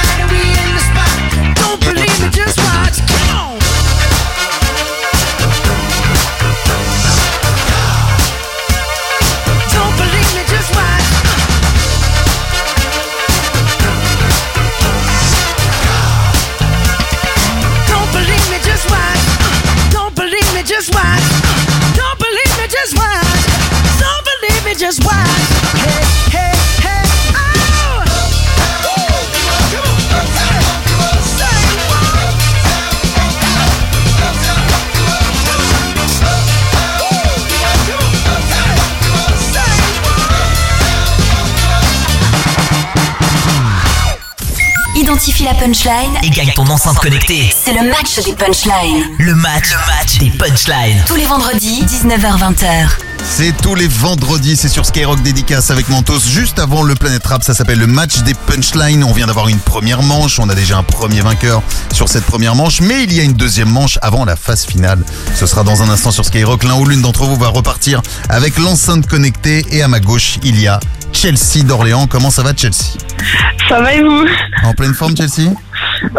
[24.83, 25.15] Just watch.
[25.79, 26.03] Hey,
[26.33, 26.51] hey,
[26.83, 27.07] hey,
[27.37, 28.03] oh!
[44.97, 47.55] Identifie la punchline Et gagne ton enceinte connectée.
[47.55, 49.05] C'est le match des punchlines.
[49.21, 51.05] Le match, le match des punchlines.
[51.07, 53.12] Tous les vendredis, 19h-20h.
[53.25, 56.21] C'est tous les vendredis, c'est sur Skyrock Dédicace avec Mentos.
[56.21, 59.03] Juste avant le Planète Rap, ça s'appelle le match des punchlines.
[59.05, 61.63] On vient d'avoir une première manche, on a déjà un premier vainqueur
[61.93, 65.03] sur cette première manche, mais il y a une deuxième manche avant la phase finale.
[65.35, 66.65] Ce sera dans un instant sur Skyrock.
[66.65, 70.61] L'un ou l'une d'entre vous va repartir avec l'enceinte connectée et à ma gauche, il
[70.61, 70.79] y a
[71.13, 72.07] Chelsea d'Orléans.
[72.07, 72.99] Comment ça va Chelsea?
[73.69, 74.27] Ça va et vous?
[74.63, 75.51] En pleine forme Chelsea?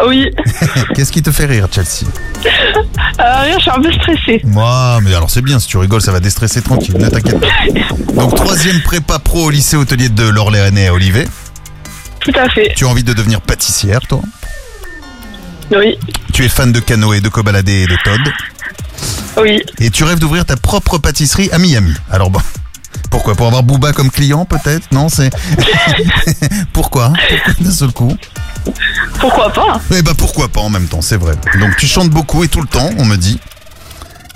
[0.08, 0.30] Oui.
[0.96, 2.06] Qu'est-ce qui te fait rire Chelsea
[2.46, 4.42] Euh, rien, je suis un peu stressée.
[4.44, 7.48] Moi, mais alors c'est bien, si tu rigoles, ça va déstresser tranquille, ne t'inquiète pas.
[8.14, 11.28] Donc troisième prépa pro au lycée hôtelier de l'Orléanais à Olivet.
[12.20, 12.74] Tout à fait.
[12.76, 14.22] Tu as envie de devenir pâtissière, toi
[15.72, 15.98] Oui.
[16.34, 18.22] Tu es fan de canoë, de cobaladé et de Todd.
[19.42, 19.62] Oui.
[19.80, 21.94] Et tu rêves d'ouvrir ta propre pâtisserie à Miami.
[22.12, 22.40] Alors bon,
[23.10, 24.92] pourquoi Pour avoir Booba comme client peut-être?
[24.92, 25.30] Non, c'est...
[26.74, 27.14] pourquoi?
[27.46, 28.16] Pourquoi d'un seul coup?
[29.20, 31.36] Pourquoi pas Eh bah pourquoi pas en même temps, c'est vrai.
[31.60, 33.40] Donc tu chantes beaucoup et tout le temps, on me dit.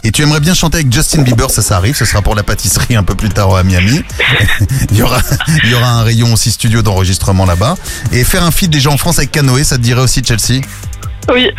[0.04, 2.44] Et tu aimerais bien chanter avec Justin Bieber, ça, ça arrive, ce sera pour la
[2.44, 4.04] pâtisserie un peu plus tard à Miami.
[4.92, 5.20] il, y aura,
[5.84, 7.76] un rayon aussi studio d'enregistrement là-bas.
[8.14, 10.62] Et faire un feed déjà en France avec Canoë, ça te dirait aussi Chelsea?
[11.34, 11.50] Oui.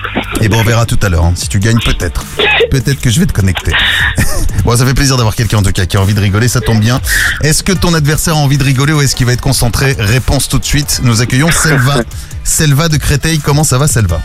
[0.41, 1.25] Et bon, on verra tout à l'heure.
[1.25, 1.33] hein.
[1.37, 2.25] Si tu gagnes, peut-être.
[2.71, 3.73] Peut-être que je vais te connecter.
[4.65, 6.61] bon, ça fait plaisir d'avoir quelqu'un en tout cas qui a envie de rigoler, ça
[6.61, 7.01] tombe bien.
[7.43, 10.49] Est-ce que ton adversaire a envie de rigoler ou est-ce qu'il va être concentré Réponse
[10.49, 11.01] tout de suite.
[11.03, 11.97] Nous accueillons Selva.
[12.45, 13.39] Selva de Créteil.
[13.41, 14.21] Comment ça va, Selva?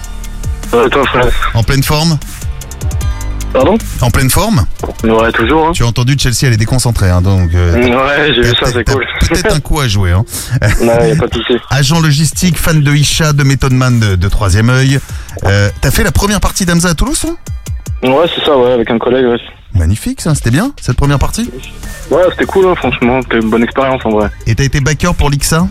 [0.72, 1.52] Toi, frère.
[1.54, 2.18] En pleine forme?
[3.54, 4.66] Pardon En pleine forme
[5.04, 5.68] Ouais, toujours.
[5.68, 5.72] Hein.
[5.74, 7.54] Tu as entendu Chelsea, elle est déconcentrée, hein, donc.
[7.54, 9.06] euh, Ouais, j'ai vu ça, c'est cool.
[9.30, 10.12] Peut-être un coup à jouer.
[10.12, 10.26] Hein.
[10.82, 11.54] Ouais, y a pas de souci.
[11.70, 15.00] Agent logistique, fan de Isha, de Method Man de, de Troisième œil.
[15.46, 17.36] Euh, T'as fait la première partie d'Amza à Toulouse, toi?
[18.04, 19.40] Ouais, c'est ça, ouais, avec un collègue, ouais.
[19.76, 20.36] Magnifique, ça.
[20.36, 21.50] C'était bien, cette première partie?
[22.12, 23.22] Ouais, c'était cool, hein, franchement.
[23.24, 24.30] C'était une bonne expérience, en vrai.
[24.48, 25.68] Et t'as été backer pour l'IXA?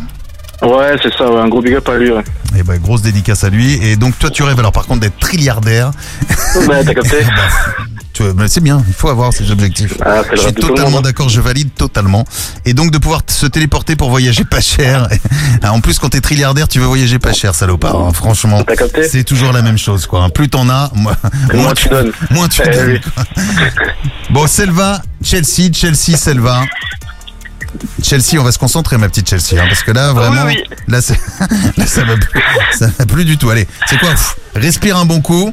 [0.62, 1.40] Ouais, c'est ça, ouais.
[1.40, 2.22] Un gros big up à lui, ouais.
[2.56, 3.74] Eh ben, grosse dédicace à lui.
[3.84, 5.90] Et donc, toi, tu rêves alors, par contre, d'être trilliardaire.
[6.68, 7.24] Ouais, t'as capté
[8.36, 9.94] ben, c'est bien, il faut avoir ces objectifs.
[10.04, 11.02] Ah, je suis totalement hein.
[11.02, 12.24] d'accord, je valide totalement.
[12.64, 15.08] Et donc de pouvoir se téléporter pour voyager pas cher.
[15.64, 17.96] Ah, en plus, quand t'es trilliardaire, tu veux voyager pas cher, salopard.
[17.96, 18.12] hein.
[18.12, 18.62] Franchement,
[19.10, 20.28] c'est toujours la même chose, quoi.
[20.28, 21.16] Plus t'en as, moins,
[21.54, 22.12] moins tu donnes.
[22.30, 23.00] Moins tu Eh donnes.
[23.36, 23.42] oui.
[24.30, 26.62] Bon, Selva, Chelsea, Chelsea, Selva.
[28.02, 30.58] Chelsea, on va se concentrer, ma petite Chelsea, hein, parce que là, vraiment, oui.
[30.88, 31.18] là, c'est-
[31.76, 32.40] là, ça va plus,
[32.78, 33.50] ça va plus du tout.
[33.50, 34.10] Allez, c'est quoi?
[34.10, 35.52] Pff, Respire un bon coup.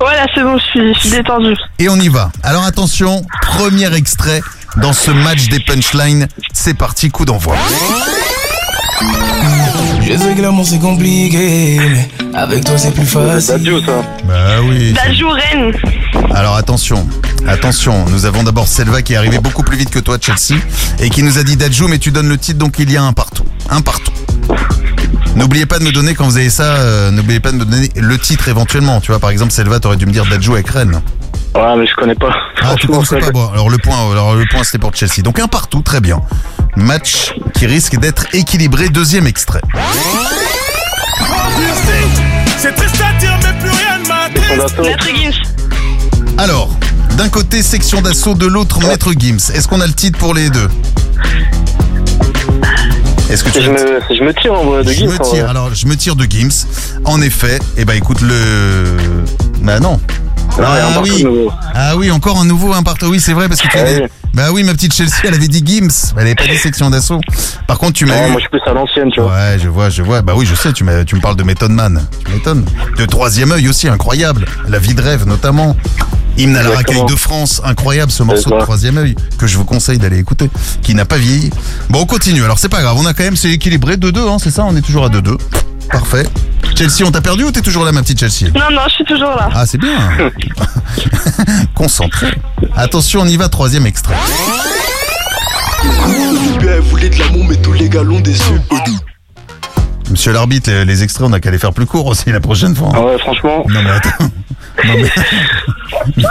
[0.00, 1.56] Ouais, là, c'est bon, je suis, je suis détendue.
[1.78, 2.30] Et on y va.
[2.42, 4.42] Alors attention, premier extrait
[4.76, 6.28] dans ce match des punchlines.
[6.52, 7.56] C'est parti, coup d'envoi.
[10.02, 13.82] Je sais que l'amour c'est compliqué, mais avec toi c'est plus facile.
[13.84, 13.92] ça.
[14.26, 14.34] Bah
[14.68, 14.92] oui.
[14.92, 15.72] Dajou Rennes.
[16.34, 17.06] Alors attention,
[17.48, 20.60] attention, nous avons d'abord Selva qui est arrivé beaucoup plus vite que toi, Chelsea,
[21.00, 23.02] et qui nous a dit Dadjou, mais tu donnes le titre, donc il y a
[23.02, 23.44] un partout.
[23.68, 24.12] Un partout.
[25.34, 27.90] N'oubliez pas de me donner, quand vous avez ça, euh, n'oubliez pas de me donner
[27.96, 29.00] le titre éventuellement.
[29.00, 31.00] Tu vois, par exemple, Selva, t'aurais dû me dire Dadjou avec Rennes.
[31.54, 32.30] Ouais, mais je connais pas.
[32.62, 33.48] Ah, tu Franchement, connais pas bon.
[33.52, 35.22] Alors le point, alors le point c'était pour Chelsea.
[35.22, 36.20] Donc un partout, très bien.
[36.76, 38.88] Match qui risque d'être équilibré.
[38.90, 39.62] Deuxième extrait.
[42.58, 44.78] C'est triste à dire, mais plus rien ne m'attriste.
[44.78, 46.36] Maître Gims.
[46.38, 46.68] Alors,
[47.16, 49.38] d'un côté section d'assaut, de l'autre Maître Gims.
[49.54, 50.68] Est-ce qu'on a le titre pour les deux?
[53.30, 53.76] Est-ce que tu Je me,
[54.10, 55.06] je me tire en vrai de Je Gims.
[55.12, 55.48] me tire.
[55.48, 56.66] Alors, je me tire de Gims.
[57.04, 58.96] En effet, eh ben écoute le.
[59.62, 60.00] Bah non.
[60.58, 61.24] Non, ah oui.
[61.24, 61.50] nouveau.
[61.74, 63.06] Ah oui, encore un nouveau un partout.
[63.06, 64.06] Oui, c'est vrai parce que tu Ah.
[64.34, 66.12] Bah oui, ma petite Chelsea, elle avait dit Gims.
[66.14, 67.20] Elle avait pas dit section d'assaut.
[67.66, 68.30] Par contre, tu m'as eu.
[68.30, 69.32] moi, je suis plus à l'ancienne, tu vois.
[69.32, 70.20] Ouais, je vois, je vois.
[70.20, 72.06] Bah oui, je sais, tu, me parles de Method Man.
[72.24, 72.64] Tu m'étonnes.
[72.98, 74.44] De Troisième œil aussi, incroyable.
[74.68, 75.74] La vie de rêve, notamment.
[76.36, 78.58] Hymne à la racaille de France, incroyable ce morceau de.
[78.60, 80.50] Troisième œil, que je vous conseille d'aller écouter,
[80.82, 81.50] qui n'a pas vieilli.
[81.88, 82.44] Bon, on continue.
[82.44, 84.64] Alors, c'est pas grave, on a quand même, c'est équilibré 2-2, hein, c'est ça?
[84.68, 85.38] On est toujours à 2-2.
[85.90, 86.26] Parfait.
[86.76, 89.04] Chelsea, on t'a perdu ou t'es toujours là, ma petite Chelsea Non, non, je suis
[89.04, 89.48] toujours là.
[89.54, 89.96] Ah, c'est bien.
[91.74, 92.28] Concentré.
[92.76, 94.14] Attention, on y va, troisième extrait.
[96.60, 98.52] Elle voulait de l'amour, mais tous les gars l'ont déçu.
[100.10, 102.74] Monsieur l'arbitre, les, les extraits, on a qu'à les faire plus courts aussi la prochaine
[102.76, 102.90] fois.
[102.94, 103.64] Ah ouais, franchement.
[103.68, 104.24] Non mais attends.
[104.84, 106.22] Non, mais-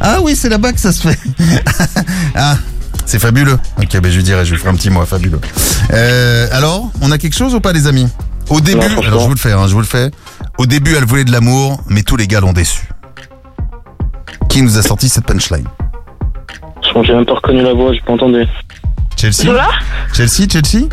[0.00, 1.18] ah oui, c'est là-bas que ça se fait.
[2.34, 2.56] ah,
[3.06, 3.58] c'est fabuleux.
[3.78, 5.40] Ok, ben je lui dirai, je lui ferai un petit mot, fabuleux.
[5.92, 8.08] Euh, alors, on a quelque chose ou pas, les amis?
[8.50, 10.10] Au début, alors je vous le fais, hein, je vous le fais.
[10.58, 12.88] Au début, elle voulait de l'amour, mais tous les gars l'ont déçu.
[14.48, 15.66] Qui nous a sorti cette punchline
[17.04, 18.44] j'ai même pas reconnu la voix, j'ai pas entendu.
[19.16, 19.68] Chelsea Zola
[20.12, 20.88] Chelsea, Chelsea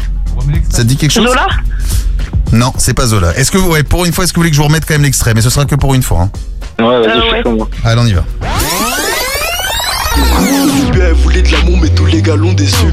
[0.69, 1.47] Ça te dit quelque chose Zola
[2.51, 3.35] Non, c'est pas Zola.
[3.35, 4.85] Est-ce que vous, ouais, pour une fois, est-ce que vous voulez que je vous remette
[4.85, 6.21] quand même l'extrait Mais ce sera que pour une fois.
[6.79, 6.83] hein.
[6.83, 7.43] Ouais, vas-y, Euh, je ouais.
[7.43, 7.67] comme moi.
[7.83, 8.23] Allez, on y va.
[10.93, 12.85] Elle voulait de l'amour, mais tous les gars l'ont déçu.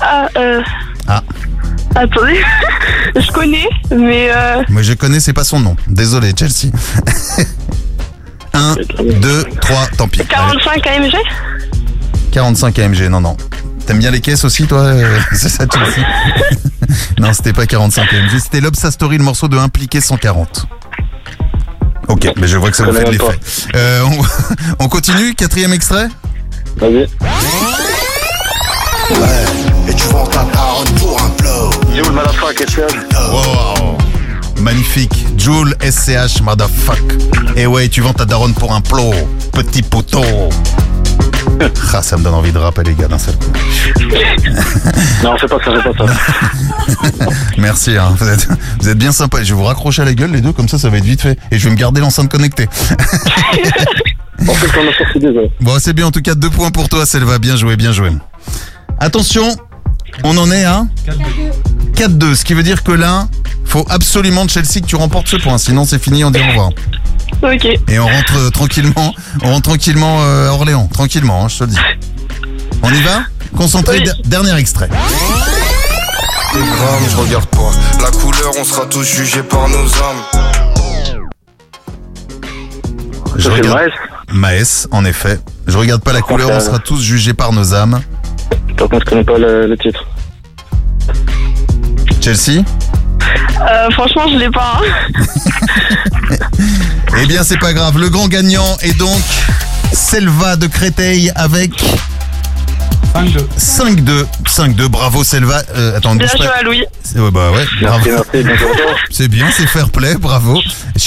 [0.00, 0.60] Ah, euh.
[1.08, 1.22] Ah.
[1.94, 2.40] Attendez,
[3.16, 4.28] je connais, mais.
[4.30, 4.62] Euh...
[4.68, 5.76] Moi, je connais, c'est pas son nom.
[5.88, 6.72] Désolé, Chelsea.
[8.52, 8.76] 1,
[9.20, 10.24] 2, 3, tant pis.
[10.26, 11.12] 45 AMG
[12.32, 13.36] 45 AMG, non, non.
[13.86, 16.06] T'aimes bien les caisses aussi, toi euh, C'est ça, Chelsea
[17.18, 20.66] Non, c'était pas 45 AMG, c'était l'Obsa Story, le morceau de Impliqué 140.
[22.08, 23.38] Ok, mais je vois que ça vous fait de l'effet.
[23.74, 24.04] Euh,
[24.78, 26.08] on, continue, quatrième extrait
[26.76, 27.08] Vas-y.
[29.10, 29.46] Ouais.
[29.88, 30.08] Et tu
[30.84, 31.96] pour un.
[31.96, 32.94] Joule Madafuck SCH.
[33.30, 33.96] Wow.
[34.60, 35.26] Magnifique.
[35.38, 37.00] Joule SCH Madafuck.
[37.56, 39.12] Et eh ouais, tu vends ta daronne pour un plot.
[39.52, 40.22] Petit poteau.
[41.94, 43.50] ah, ça me donne envie de rapper, les gars, d'un seul coup.
[45.24, 47.26] non, c'est pas ça, c'est pas ça.
[47.58, 48.28] Merci, hein, vous,
[48.88, 49.42] êtes, bien sympa.
[49.42, 51.22] Je vais vous raccrocher à la gueule, les deux, comme ça, ça va être vite
[51.22, 51.38] fait.
[51.50, 52.68] Et je vais me garder l'enceinte connectée.
[52.86, 55.50] en fait, on a sorti.
[55.60, 57.38] Bon, c'est bien, en tout cas, deux points pour toi, Selva.
[57.38, 58.10] Bien joué, bien joué.
[58.98, 59.56] Attention,
[60.24, 60.86] on en est à
[61.94, 62.34] 4-2.
[62.34, 63.28] Ce qui veut dire que là,
[63.64, 65.58] faut absolument, Chelsea, que tu remportes ce point.
[65.58, 66.70] Sinon, c'est fini, on dit au revoir.
[67.42, 67.64] Ok.
[67.88, 71.64] Et on rentre euh, tranquillement, on rentre tranquillement euh, à Orléans, tranquillement, hein, je te
[71.64, 71.76] le dis.
[72.82, 73.20] On y va?
[73.56, 74.04] Concentré, Oui.
[74.04, 74.88] der- dernier extrait.
[76.54, 77.70] Je regarde pas.
[78.02, 80.22] La couleur, on sera tous jugés par nos âmes.
[83.36, 83.90] Je c'est regarde...
[84.32, 85.38] Maes, en effet.
[85.66, 88.00] Je regarde pas la couleur, on sera tous jugés par nos âmes.
[88.76, 90.04] Par contre, je connais pas le, le titre.
[92.20, 92.62] Chelsea
[93.60, 94.80] Euh, franchement, je l'ai pas.
[94.80, 96.34] hein.
[97.22, 97.98] Eh bien, c'est pas grave.
[97.98, 99.22] Le grand gagnant est donc
[99.92, 101.70] Selva de Créteil avec
[103.16, 103.46] 5-2.
[103.58, 104.26] 5-2.
[104.46, 104.88] 5-2.
[104.88, 105.62] Bravo, Selva.
[105.74, 106.52] Euh, attends, ne Bien joué pas.
[106.58, 106.84] à Louis.
[107.14, 108.04] Ouais, bah ouais, bravo.
[108.04, 108.68] Merci, merci, bien joué.
[109.10, 110.60] C'est bien, c'est fair play, bravo.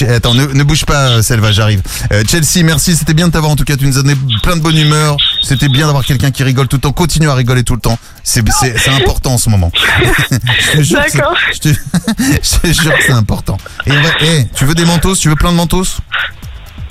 [0.10, 1.82] Attends, ne, ne bouge pas, euh, Selva, j'arrive.
[2.12, 3.76] Euh, Chelsea, merci, c'était bien de t'avoir en tout cas.
[3.76, 5.18] Tu nous as donné plein de bonne humeur.
[5.44, 6.92] C'était bien d'avoir quelqu'un qui rigole tout le temps.
[6.94, 7.98] Continue à rigoler tout le temps.
[8.24, 8.44] C'est
[8.90, 9.72] important en ce moment.
[10.74, 11.36] Je te jure que c'est- D'accord.
[11.54, 11.70] Je te,
[12.44, 13.58] je te jure que c'est important.
[13.86, 15.16] Et on va, eh, tu veux des mentos?
[15.16, 15.98] Tu veux plein de mentos?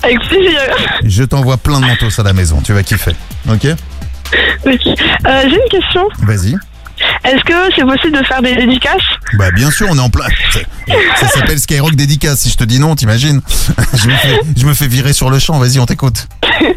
[0.03, 0.59] Avec plaisir.
[1.03, 2.61] Je t'envoie plein de mentos à la maison.
[2.61, 3.15] Tu vas kiffer.
[3.49, 3.67] Ok?
[4.35, 6.07] Euh, J'ai une question.
[6.23, 6.55] Vas-y.
[7.23, 9.01] Est-ce que c'est possible de faire des dédicaces
[9.37, 10.25] Bah bien sûr, on est en plein.
[11.15, 12.39] Ça s'appelle Skyrock dédicace.
[12.41, 13.41] Si je te dis non, t'imagines
[13.93, 15.57] je, me fais- je me fais virer sur le champ.
[15.59, 16.27] Vas-y, on t'écoute.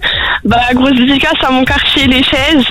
[0.45, 2.67] Bah, grosse dédicace à mon quartier, Les Chaises.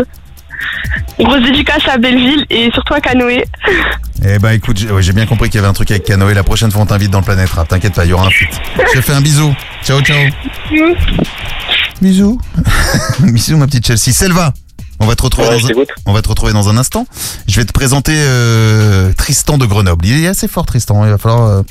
[1.17, 3.45] Grosse dédicace à Belleville et surtout à Canoë.
[4.23, 6.35] Eh ben écoute, j'ai ouais, bien compris qu'il y avait un truc avec Canoë.
[6.35, 7.67] La prochaine fois, on t'invite dans le Planète Rap.
[7.67, 8.49] T'inquiète pas, il y aura un feat.
[8.93, 9.51] Je te fais un bisou.
[9.83, 10.15] Ciao, ciao.
[12.01, 12.39] Bisous.
[13.21, 14.11] Bisous, ma petite Chelsea.
[14.13, 14.53] Selva,
[15.01, 15.89] on va te retrouver, Ouais, dans, je un, t'écoute.
[16.05, 17.05] on va te retrouver dans un instant.
[17.47, 20.05] Je vais te présenter euh, Tristan de Grenoble.
[20.05, 21.03] Il est assez fort, Tristan.
[21.05, 21.61] Il va falloir euh,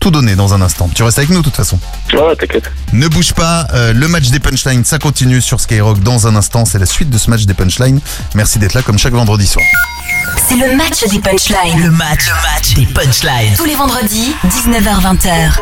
[0.00, 0.90] tout donner dans un instant.
[0.94, 1.78] Tu restes avec nous, de toute façon.
[2.12, 2.70] Ouais, t'inquiète.
[2.92, 6.64] Ne bouge pas, euh, le match des punchlines, ça continue sur Skyrock dans un instant.
[6.64, 8.00] C'est la suite de ce match des punchlines.
[8.34, 9.64] Merci d'être là comme chaque vendredi soir.
[10.48, 11.80] C'est le match des punchlines.
[11.82, 13.54] Le match, le match des punchlines.
[13.56, 15.60] Tous les vendredis, 19h-20h.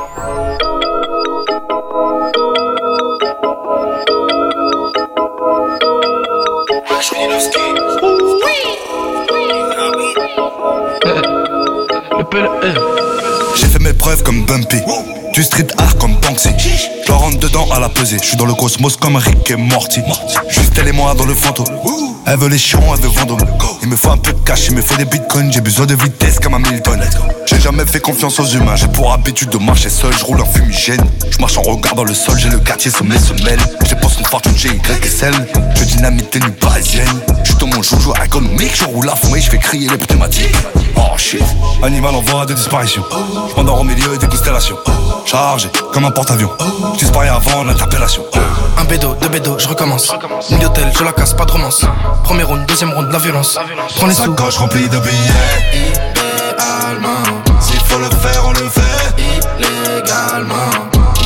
[13.55, 14.79] J'ai fait mes preuves comme Bumpy.
[15.33, 16.49] Du street art comme Banksy.
[17.07, 18.19] Je rentre dedans à la pesée.
[18.21, 20.01] Je suis dans le cosmos comme Rick et Morty.
[20.49, 21.67] Juste elle et moi dans le fantôme.
[22.31, 23.39] Elle veut les chiens, elle veut vendre.
[23.81, 25.51] Il me faut un peu de cash, il me faut des bitcoins.
[25.51, 27.01] J'ai besoin de vitesse comme un Milton.
[27.47, 28.77] J'ai jamais fait confiance aux humains.
[28.77, 30.13] J'ai pour habitude de marcher seul.
[30.13, 31.01] Je roule un fumigène.
[31.31, 32.39] Je marche en regardant le sol.
[32.39, 33.61] J'ai le quartier sous mes semelles.
[33.83, 35.33] Je dépense une fortune chez YSL.
[35.75, 37.09] Je dynamite une parisienne.
[37.45, 38.77] Je suis dans mon joujou économique.
[38.77, 40.55] Je roule à fond et je fais crier les pneumatiques.
[40.97, 41.43] Oh shit.
[41.83, 43.05] Animal en voie de disparition.
[43.51, 44.77] Je m'endors au milieu des constellations.
[45.25, 46.51] Chargé comme un porte-avions.
[46.95, 48.23] Je disparais avant l'interpellation.
[48.77, 50.13] Un bédo, deux bédos, je recommence.
[50.51, 51.85] Une hôtel, je la casse, pas de romance.
[52.25, 53.59] Premier round, deuxième round, la violence.
[53.97, 54.37] Prends les sous.
[54.37, 55.13] Sacoche remplie de billets.
[55.73, 57.23] Illégalement.
[57.61, 59.15] S'il faut le faire, on le fait.
[59.59, 60.71] Illégalement.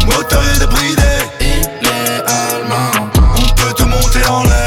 [0.06, 1.02] Moteur est débridé.
[1.40, 3.10] Illégalement.
[3.36, 4.61] On peut te monter en l'air.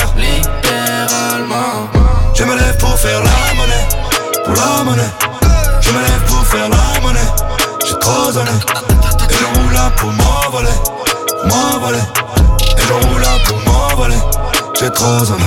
[4.66, 5.12] La monnaie.
[5.82, 7.20] Je me lève pour faire la monnaie.
[7.86, 8.52] J'ai trop donné.
[9.30, 10.78] Et je roule là pour m'envoler.
[11.46, 12.06] M'envoler.
[12.78, 14.22] Et je roule là pour m'envoler.
[14.80, 15.44] J'ai trop donné.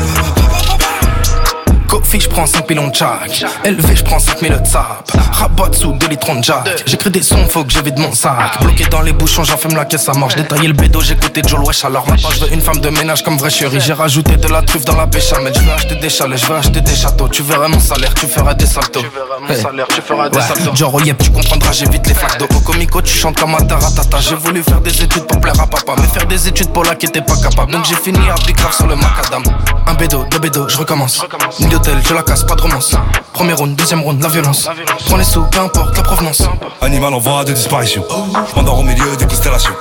[1.88, 3.44] Kofi, je prends 5 pilons de jack.
[3.64, 5.02] Élevé, je prends 5 000 de.
[5.39, 6.82] Rabat sous 2 litrons de jack.
[6.84, 8.61] J'écris des sons, faut que j'évite mon sac.
[8.61, 10.34] Bloqué dans les bouchons, j'enferme la caisse à marche.
[10.34, 11.84] Détailler le bédo, j'écoutais Joel Wesh.
[11.84, 13.80] Alors maintenant, je veux une femme de ménage comme vraie chérie.
[13.80, 15.53] J'ai rajouté de la truffe dans la béchamel.
[15.55, 17.28] Je veux acheter des chalets, je veux acheter des châteaux.
[17.28, 19.05] Tu verras mon salaire, tu feras des saltos.
[19.49, 20.74] Mon salaire, tu feras des saltos.
[20.74, 22.49] Genre, yep, tu comprendras, j'évite les flaques d'eau.
[22.57, 24.18] Au comico, tu chantes comme un taratata.
[24.18, 25.95] J'ai voulu faire des études pour plaire à papa.
[26.01, 27.70] Mais faire des études pour là qui était pas capable.
[27.70, 29.45] Donc j'ai fini à Grave sur le macadam.
[29.86, 31.24] Un bédo, deux bédos, je recommence.
[31.61, 32.97] D'hôtel, je la casse, pas de romance.
[33.32, 34.68] Premier round, deuxième round, la violence.
[35.07, 36.43] Prends les sous, peu importe la provenance.
[36.81, 38.05] Animal en voie de disparition.
[38.51, 39.74] Je m'endors au milieu des constellations.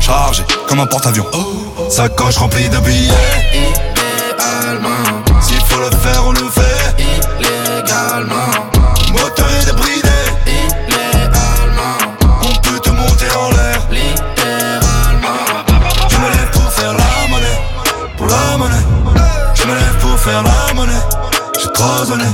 [0.00, 1.26] Chargé comme un porte-avions.
[1.90, 3.12] Sacoche remplie de billets.
[5.40, 6.94] S'il faut le faire, on le fait.
[6.98, 8.50] Illégalement.
[9.12, 10.08] Moteur est débridé.
[10.46, 11.98] Illégalement.
[12.42, 13.80] On peut te monter en l'air.
[13.90, 15.44] Littéralement.
[16.08, 17.60] Je me lève pour faire la monnaie.
[18.16, 18.86] Pour la monnaie.
[19.54, 20.92] Je me lève pour faire la monnaie.
[21.60, 22.24] J'ai trop donné.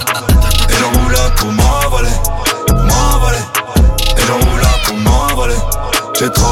[6.20, 6.44] J'ai trop.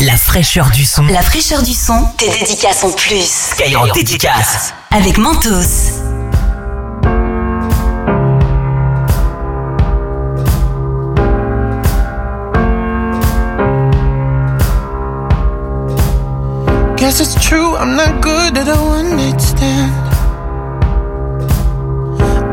[0.00, 1.04] La fraîcheur du son.
[1.06, 2.04] La fraîcheur du son.
[2.16, 3.52] Tes dédicaces en plus.
[3.52, 4.74] Skyrock dédicace.
[4.90, 5.99] Avec Mentos.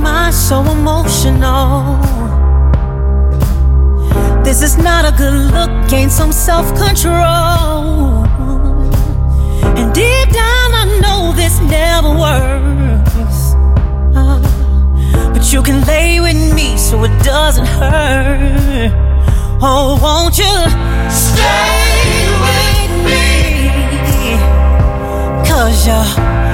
[0.00, 1.98] am I so emotional?
[4.42, 8.24] This is not a good look, gain some self control.
[9.78, 13.38] And deep down, I know this never works.
[14.16, 14.40] Ah,
[15.34, 18.92] but you can lay with me so it doesn't hurt.
[19.62, 20.56] Oh, won't you
[21.10, 22.08] stay
[22.46, 23.20] with me?
[25.48, 26.49] Cause you're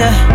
[0.00, 0.29] you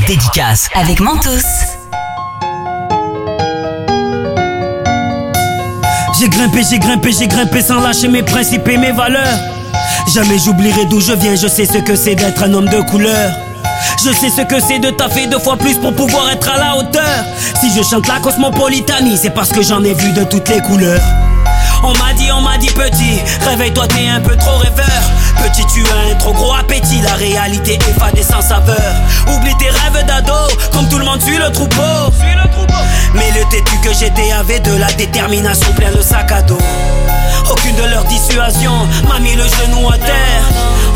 [0.00, 0.68] dédicace.
[0.74, 1.30] Avec Mentos.
[6.18, 9.38] J'ai grimpé, j'ai grimpé, j'ai grimpé sans lâcher mes principes et mes valeurs.
[10.12, 13.30] Jamais j'oublierai d'où je viens, je sais ce que c'est d'être un homme de couleur.
[14.04, 16.76] Je sais ce que c'est de taffer deux fois plus pour pouvoir être à la
[16.76, 17.24] hauteur.
[17.60, 21.02] Si je chante la cosmopolitanie, c'est parce que j'en ai vu de toutes les couleurs.
[21.82, 25.02] On m'a dit, on m'a dit petit, réveille-toi, t'es un peu trop rêveur.
[25.42, 28.76] Petit, tu as un trop gros appétit, la réalité est fade et sans saveur.
[29.28, 30.34] Oublie tes rêves d'ado,
[30.72, 32.12] comme tout le monde suit le troupeau.
[33.14, 36.58] Mais le têtu que j'étais avait de la détermination plein le sac à dos.
[37.50, 40.44] Aucune de leurs dissuasions m'a mis le genou à terre.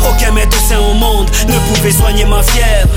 [0.09, 2.89] Aucun médecin au monde ne pouvait soigner ma fièvre.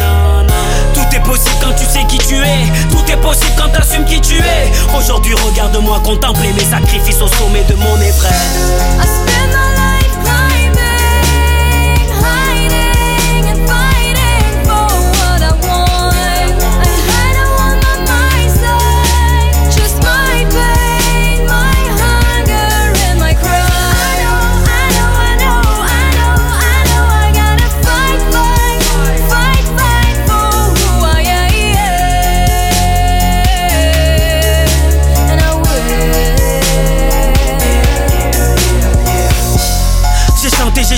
[0.94, 2.66] Tout est possible quand tu sais qui tu es.
[2.90, 4.96] Tout est possible quand t'assumes qui tu es.
[4.98, 9.35] Aujourd'hui, regarde-moi contempler mes sacrifices au sommet de mon Everest.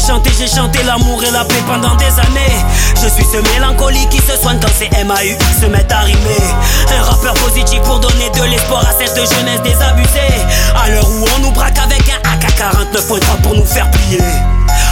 [0.09, 2.56] Chanté, j'ai chanté, l'amour et la paix pendant des années.
[2.94, 6.44] Je suis ce mélancolique qui se soigne quand ces MAU se mettent à rimer.
[6.98, 10.46] Un rappeur positif pour donner de l'espoir à cette jeunesse désabusée.
[10.82, 14.22] À l'heure où on nous braque avec un AK-49.3 pour nous faire plier.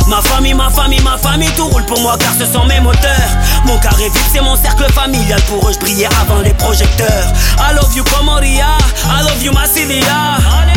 [0.07, 3.31] Ma famille, ma famille, ma famille, tout roule pour moi car ce sont mes moteurs.
[3.65, 5.41] Mon carré vide, c'est mon cercle familial.
[5.49, 7.33] Pour eux, je brillais avant les projecteurs.
[7.59, 8.77] I love you, Comoria.
[9.07, 10.76] I love you, Massilia.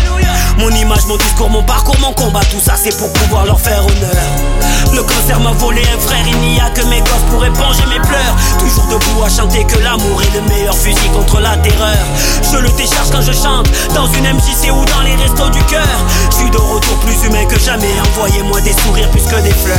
[0.58, 3.86] Mon image, mon discours, mon parcours, mon combat, tout ça c'est pour pouvoir leur faire
[3.86, 4.24] honneur.
[4.94, 8.00] Le cancer m'a volé un frère, il n'y a que mes gosses pour éponger mes
[8.00, 8.36] pleurs.
[8.60, 11.98] Toujours debout à chanter que l'amour est le meilleur fusil contre la terreur.
[12.52, 15.88] Je le décharge quand je chante, dans une MJC ou dans les restos du cœur.
[16.32, 19.78] Je suis de retour plus humain que jamais, envoyez-moi des sourires plus que des fleurs.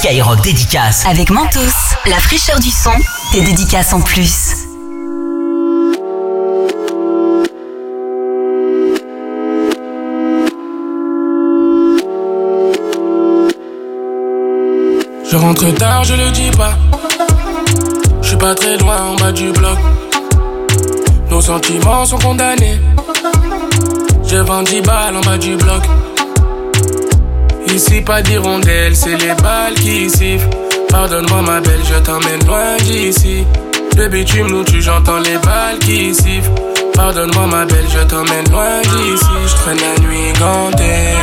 [0.00, 1.04] Skyrock dédicace.
[1.04, 1.60] Avec Mentos,
[2.06, 2.92] la fraîcheur du son,
[3.32, 4.54] tes dédicaces en plus.
[15.30, 16.78] Je rentre tard, je le dis pas.
[18.22, 19.78] Je suis pas très loin en bas du bloc.
[21.28, 22.80] Nos sentiments sont condamnés.
[24.26, 25.82] Je vends 10 balles en bas du bloc.
[27.74, 30.48] Ici, pas d'hirondelle, c'est les balles qui sifflent.
[30.88, 33.46] Pardonne-moi, ma belle, je t'emmène loin d'ici.
[33.96, 36.50] Baby, tu me tu j'entends les balles qui sifflent.
[36.94, 39.26] Pardonne-moi, ma belle, je t'emmène loin d'ici.
[39.46, 41.14] Je traîne la nuit gantée.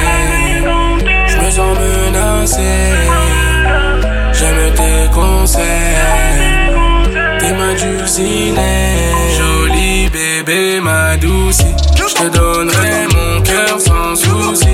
[1.28, 2.74] Je me sens menacé.
[4.34, 5.64] J'aime tes conseils.
[7.39, 8.95] T'es ma dulcinée.
[9.38, 11.62] Jolie bébé, ma douce.
[11.95, 14.70] Je te donnerai mon cœur sans souci.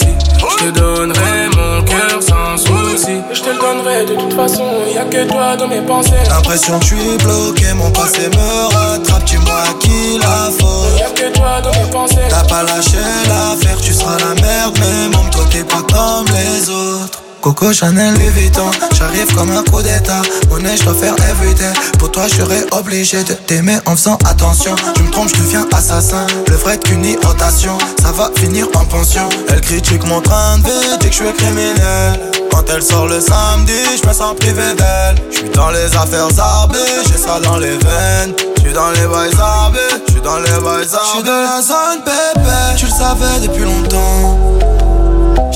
[0.00, 3.20] Je te donnerai mon cœur sans souci.
[3.32, 4.64] Je te le donnerai de toute façon.
[4.92, 6.10] Y a que toi dans mes pensées.
[6.28, 10.98] L'impression que je suis bloqué, mon passé me rattrape, dis-moi à qui la faute.
[10.98, 12.28] Y'a que toi dans mes pensées.
[12.28, 16.68] T'as pas lâché l'affaire, tu seras la merde, mais mon toi t'es pas comme les
[16.70, 17.23] autres.
[17.44, 20.22] Coco Chanel Louis Vuitton, j'arrive comme un coup d'état.
[20.48, 21.74] Monnaie, je dois faire everyday.
[21.98, 24.74] Pour toi, je serais obligé de t'aimer en faisant attention.
[24.94, 26.26] Tu me trompes, je deviens assassin.
[26.48, 29.28] Le vrai qu'une irritation, ça va finir en pension.
[29.50, 32.18] Elle critique mon train de vie, dit que je suis criminel.
[32.50, 35.22] Quand elle sort le samedi, je me sens privé d'elle.
[35.30, 38.32] Je suis dans les affaires arbées, j'ai ça dans les veines.
[38.56, 40.98] Je suis dans les bails arbés, je suis dans les bails arbés.
[41.04, 44.83] Je suis dans la zone bébé, tu le savais depuis longtemps.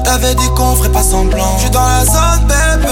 [0.08, 1.58] T'avais dit qu'on ferait pas semblant.
[1.58, 2.88] Je suis dans la zone bébé,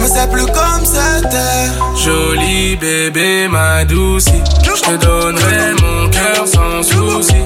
[0.00, 1.70] mais c'est plus comme c'était.
[2.04, 4.24] Joli bébé, ma douce,
[4.64, 7.36] je te donnerai mon cœur sans souci.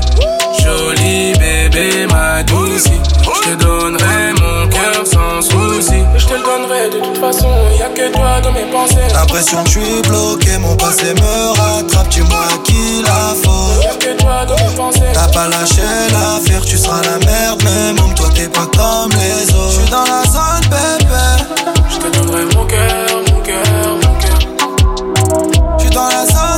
[0.63, 2.85] Joli bébé, ma douce,
[3.23, 5.00] je te donnerai mon cœur
[5.43, 6.03] souci.
[6.17, 9.09] Je te le donnerai de toute façon, y a que toi dans mes pensées.
[9.15, 13.85] L'impression que je suis bloqué, mon passé me rattrape, dis-moi qui la faute.
[13.85, 15.13] Y'a que toi dans mes pensées.
[15.13, 15.83] T'as pas lâché
[16.13, 19.71] l'affaire, tu seras la merde, mais même toi t'es pas comme les autres.
[19.71, 24.39] Je suis dans la zone bébé, Je te donnerai mon cœur, mon cœur, mon cœur.
[25.79, 26.50] je suis dans la zone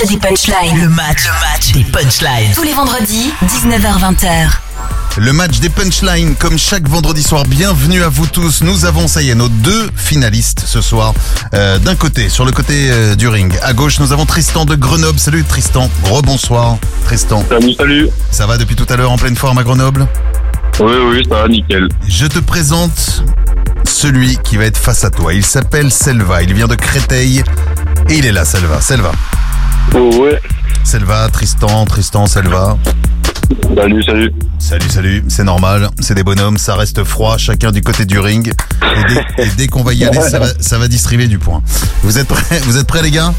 [0.00, 0.80] match des punchlines.
[0.82, 2.52] Le match, le match des punchlines.
[2.54, 4.48] Tous les vendredis, 19h-20h.
[5.18, 7.42] Le match des punchlines, comme chaque vendredi soir.
[7.44, 8.62] Bienvenue à vous tous.
[8.62, 11.12] Nous avons, ça y est, nos deux finalistes ce soir.
[11.52, 13.52] Euh, D'un côté, sur le côté euh, du ring.
[13.62, 15.18] À gauche, nous avons Tristan de Grenoble.
[15.18, 15.90] Salut Tristan.
[16.04, 17.44] Rebonsoir, Tristan.
[17.50, 18.08] Salut, salut.
[18.30, 20.06] Ça va depuis tout à l'heure en pleine forme à Grenoble?
[20.78, 21.88] Oui, oui, ça va, nickel.
[22.08, 23.22] Je te présente
[23.84, 25.34] celui qui va être face à toi.
[25.34, 26.42] Il s'appelle Selva.
[26.42, 27.42] Il vient de Créteil.
[28.08, 28.80] Et il est là, Selva.
[28.80, 29.12] Selva.
[29.94, 30.40] Ouais.
[30.84, 32.76] Selva, Tristan, Tristan, Selva.
[33.76, 34.32] Salut, salut.
[34.58, 38.52] Salut, salut, c'est normal, c'est des bonhommes, ça reste froid, chacun du côté du ring.
[39.38, 41.62] Et dès, qu'on va y aller, ça va, ça va distribuer du point.
[42.02, 43.32] Vous êtes prêts, vous êtes prêts les gars?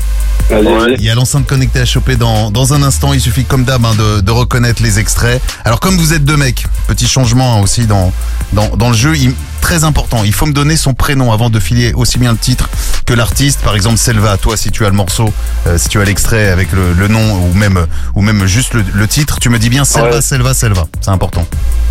[0.49, 0.95] Allez.
[0.97, 3.85] Il y a l'enceinte connectée à choper dans, dans un instant, il suffit comme d'hab
[3.85, 5.41] hein, de, de reconnaître les extraits.
[5.63, 8.11] Alors comme vous êtes deux mecs, petit changement hein, aussi dans,
[8.51, 11.59] dans, dans le jeu, il- très important, il faut me donner son prénom avant de
[11.59, 12.67] filer aussi bien le titre
[13.05, 13.61] que l'artiste.
[13.61, 15.31] Par exemple Selva, toi si tu as le morceau,
[15.67, 17.85] euh, si tu as l'extrait avec le, le nom ou même,
[18.15, 20.21] ou même juste le, le titre, tu me dis bien Selva, Ouais.
[20.21, 21.45] Selva, Selva, c'est important.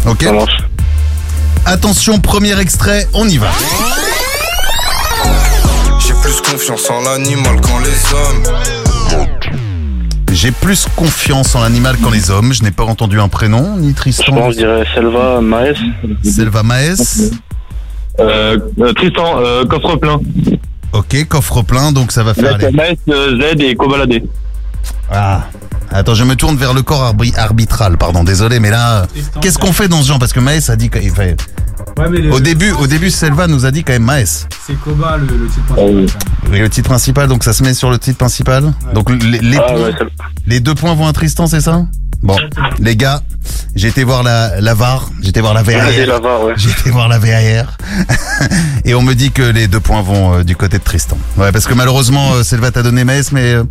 [0.07, 0.59] Ok Ça marche.
[1.66, 3.49] Attention, premier extrait, on y va.
[6.01, 9.29] J'ai plus confiance en l'animal qu'en les hommes.
[10.33, 12.53] J'ai plus confiance en l'animal qu'en les hommes.
[12.53, 14.33] Je n'ai pas entendu un prénom, ni Je Tristan.
[14.33, 15.75] pense, je dirais Selva, Maes.
[16.25, 17.31] Selva Maes.
[18.21, 20.21] Euh, euh, Tristan, euh, coffre plein.
[20.93, 22.59] Ok, coffre plein, donc ça va faire
[23.09, 24.23] euh, Z et Kobalade.
[25.11, 25.45] Ah.
[25.93, 29.07] Attends, je me tourne vers le corps arbitral, pardon, désolé, mais là,
[29.41, 30.21] qu'est-ce qu'on fait dans ce genre?
[30.21, 31.37] Parce que Maes a dit qu'il fait.
[32.31, 34.47] Au début, au début, Selva nous a dit quand même Maes.
[34.66, 36.07] C'est Koba le, le titre Ah principal.
[36.53, 38.73] Oui, le titre principal, donc ça se met sur le titre principal.
[38.95, 40.11] Donc les, les Ah, points, ouais, Selva.
[40.47, 41.83] les deux points vont à Tristan, c'est ça?
[42.23, 42.37] Bon,
[42.79, 43.23] les gars,
[43.75, 45.87] j'ai été voir la, la VAR, j'ai été voir la VAR.
[45.87, 46.53] Ouais.
[46.57, 47.77] J'ai été voir la VAR.
[48.85, 51.16] Et on me dit que les deux points vont euh, du côté de Tristan.
[51.39, 53.64] Ouais, parce que malheureusement, euh, Selva t'a donné Maes, mais euh,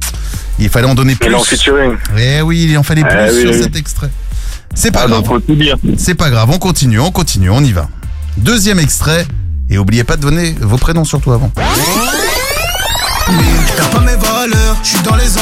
[0.58, 1.32] il fallait en donner plus.
[1.32, 1.93] est en featuring.
[2.18, 3.62] Eh oui, il en fallait plus Eh oui, sur oui.
[3.64, 4.10] cet extrait.
[4.74, 5.41] C'est pas Ah, grave.
[5.97, 7.88] C'est pas grave, on continue, on continue, on y va.
[8.38, 9.26] Deuxième extrait.
[9.70, 11.52] Et oubliez pas de donner vos prénoms surtout avant.
[13.78, 15.38] T'as pas mes valeurs, je suis dans les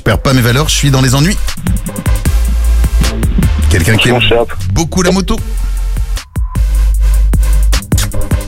[0.00, 1.36] Je perds pas mes valeurs, je suis dans les ennuis.
[3.68, 4.18] Quelqu'un qui aime
[4.72, 5.36] beaucoup la moto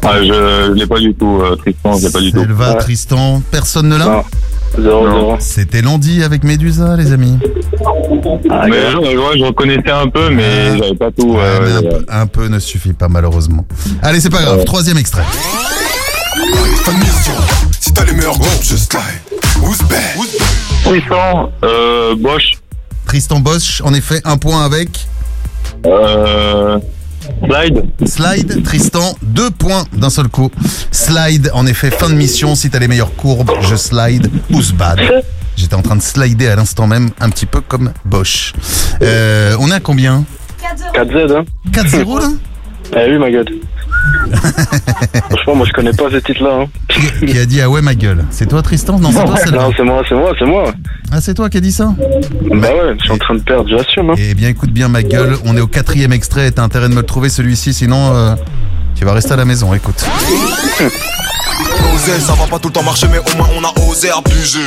[0.03, 2.39] Ah, je, je l'ai pas du tout, euh, Tristan, je l'ai pas du tout.
[2.41, 2.79] Selva, Ouais.
[2.79, 4.25] Tristan, personne ne l'a.
[5.41, 7.37] C'était Landy avec Médusa, les amis.
[7.43, 11.35] mais je, ouais, je reconnaissais un peu, mais j'avais pas tout.
[11.35, 11.89] Ouais, euh, un, ouais.
[11.91, 13.67] peu, un peu ne suffit pas, malheureusement.
[14.01, 14.65] Allez, c'est pas grave, Ouais.
[14.65, 15.25] troisième extrait.
[17.79, 19.03] Si t'as les meilleurs groupes, je slide.
[19.61, 20.01] Who's bad?
[20.85, 22.53] Tristan, euh, Bosch,
[23.07, 25.07] Tristan Bosch, en effet, un point avec.
[25.87, 26.79] euh,
[27.45, 27.85] Slide.
[28.05, 30.51] Slide, Tristan, deux points d'un seul coup.
[30.91, 32.55] Slide, en effet, fin de mission.
[32.57, 34.29] Si t'as les meilleures courbes, je slide.
[34.51, 35.01] Ousbad.
[35.57, 38.55] J'étais en train de slider à l'instant même, un petit peu comme Bosch.
[39.03, 40.25] Euh, on est à combien
[40.95, 42.29] 4Z, hein 4-0 là?
[42.97, 43.47] Eh oui, ma gueule.
[45.31, 46.63] Franchement, moi je connais pas ce titre-là.
[46.63, 46.67] Hein.
[47.27, 49.37] qui, a dit ah ouais ma gueule C'est toi Tristan Non, c'est toi.
[49.53, 50.73] Non, c'est moi, c'est moi, c'est moi.
[51.11, 53.69] Ah, c'est toi qui a dit ça Bah ouais, je suis en train de perdre,
[53.69, 54.11] j'assume.
[54.11, 54.15] Hein.
[54.17, 55.37] Eh bien, écoute bien ma gueule.
[55.45, 56.51] On est au quatrième extrait.
[56.51, 58.35] T'as intérêt de me le trouver celui-ci, sinon euh,
[58.95, 59.75] tu vas rester à la maison.
[59.75, 60.05] Écoute.
[62.03, 64.59] Ça va pas tout le temps marcher, mais au moins on a osé abuser.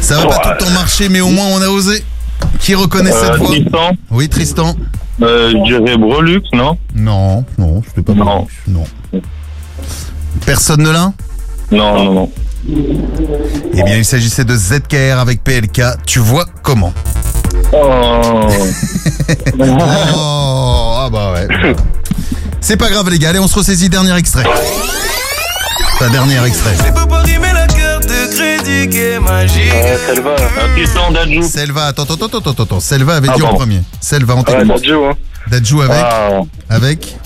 [0.00, 2.02] Ça va pas tout le temps marcher, mais au moins on a osé.
[2.60, 3.90] Qui reconnaît Euh, cette voix Tristan.
[4.10, 4.76] Oui, Tristan.
[5.22, 6.76] Euh, je dirais Brelux, non?
[6.94, 8.46] Non, non, c'était pas Non.
[8.68, 8.84] Non.
[10.46, 11.12] Personne ne l'a
[11.70, 12.30] Non, non, non.
[13.74, 15.82] Eh bien, il s'agissait de ZKR avec PLK.
[16.06, 16.92] Tu vois comment?
[17.72, 18.48] Oh.
[20.14, 21.74] Oh, ah bah ouais.
[22.60, 24.44] C'est pas grave les gars, allez on se ressaisit, dernier extrait.
[25.98, 26.74] Ta dernier extrait.
[28.90, 29.72] Qui est magique.
[30.06, 30.34] Selva,
[30.74, 31.42] Tristan Dadju.
[31.42, 32.80] Selva, attends, attends, attends, attends, attends.
[32.80, 33.80] Selva avait Ah, dit en premier.
[34.00, 34.66] Selva, on Ouais, t'écoute.
[34.68, 35.12] Dadju, hein.
[35.50, 37.16] Dadju avec Ah, Avec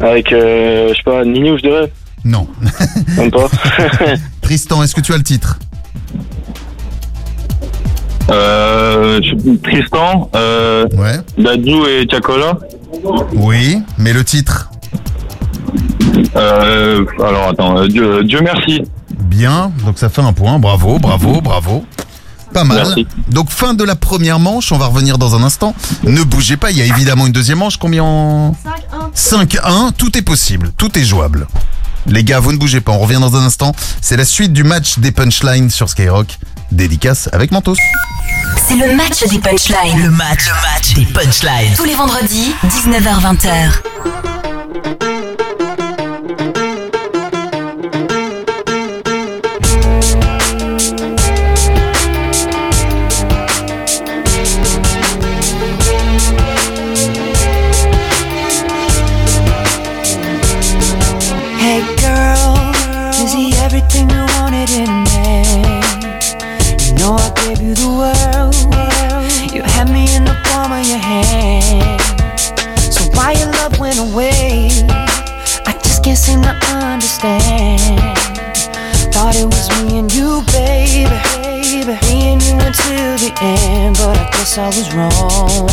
[0.00, 1.92] avec, euh, je sais pas, Nino, je dirais.
[2.24, 2.46] Non.
[3.16, 3.46] Même pas.
[4.42, 5.58] Tristan, est-ce que tu as le titre?
[8.30, 9.20] Euh,
[9.62, 11.18] Tristan, euh, Ouais.
[11.38, 12.58] Dadju et Chakola.
[13.34, 14.70] Oui, mais le titre?
[16.36, 18.82] Euh, alors attends, euh, Dieu, Dieu merci.
[19.34, 20.60] Bien, donc ça fait un point.
[20.60, 21.84] Bravo, bravo, bravo.
[22.52, 22.84] Pas mal.
[22.84, 23.06] Merci.
[23.28, 25.74] Donc fin de la première manche, on va revenir dans un instant.
[26.04, 27.76] Ne bougez pas, il y a évidemment une deuxième manche.
[27.76, 28.04] Combien?
[28.04, 28.54] En
[29.16, 31.48] 5-1, tout est possible, tout est jouable.
[32.06, 33.74] Les gars, vous ne bougez pas, on revient dans un instant.
[34.00, 36.38] C'est la suite du match des punchlines sur Skyrock.
[36.70, 37.74] Dédicace avec Mentos.
[38.68, 40.00] C'est le match des punchlines.
[40.00, 41.74] Le match, le match des punchlines.
[41.76, 44.33] Tous les vendredis, 19h-20h.
[77.24, 78.18] Understand.
[79.12, 81.08] Thought it was me and you, baby.
[82.08, 85.68] Me and you until the end, but I guess I was wrong.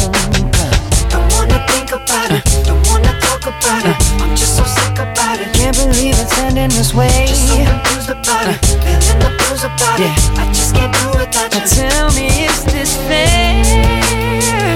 [1.09, 3.95] Don't wanna think about it, don't wanna talk about it.
[4.21, 5.53] I'm just so sick about it.
[5.53, 7.27] Can't believe it's ending this way.
[7.27, 10.11] Just so confused about it, feeling the blues about it.
[10.39, 11.61] I just can't do without you.
[11.67, 13.59] Tell me, is this fair?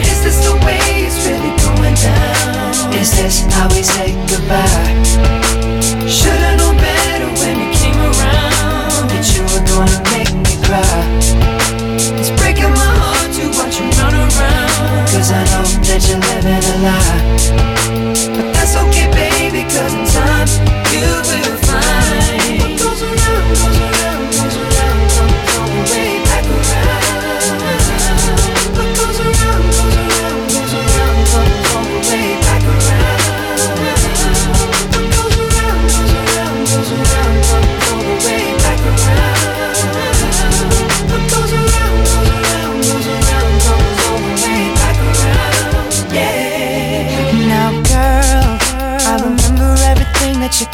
[0.02, 2.94] Is this the way it's really going down?
[2.94, 4.95] Is this how we say goodbye?
[16.86, 17.25] Living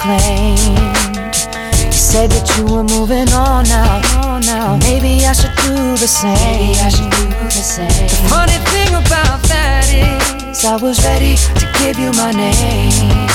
[0.02, 1.38] claimed.
[1.86, 4.02] You said that you were moving on now.
[4.42, 4.78] now.
[4.82, 6.34] Maybe I should do the same.
[6.34, 8.10] Maybe I should do the same.
[8.10, 13.30] The funny thing about that is, I was ready to give you my name.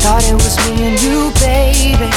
[0.00, 2.08] Thought it was me and you, baby.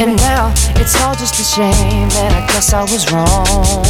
[0.00, 3.84] And now it's all just a shame that I guess I was wrong.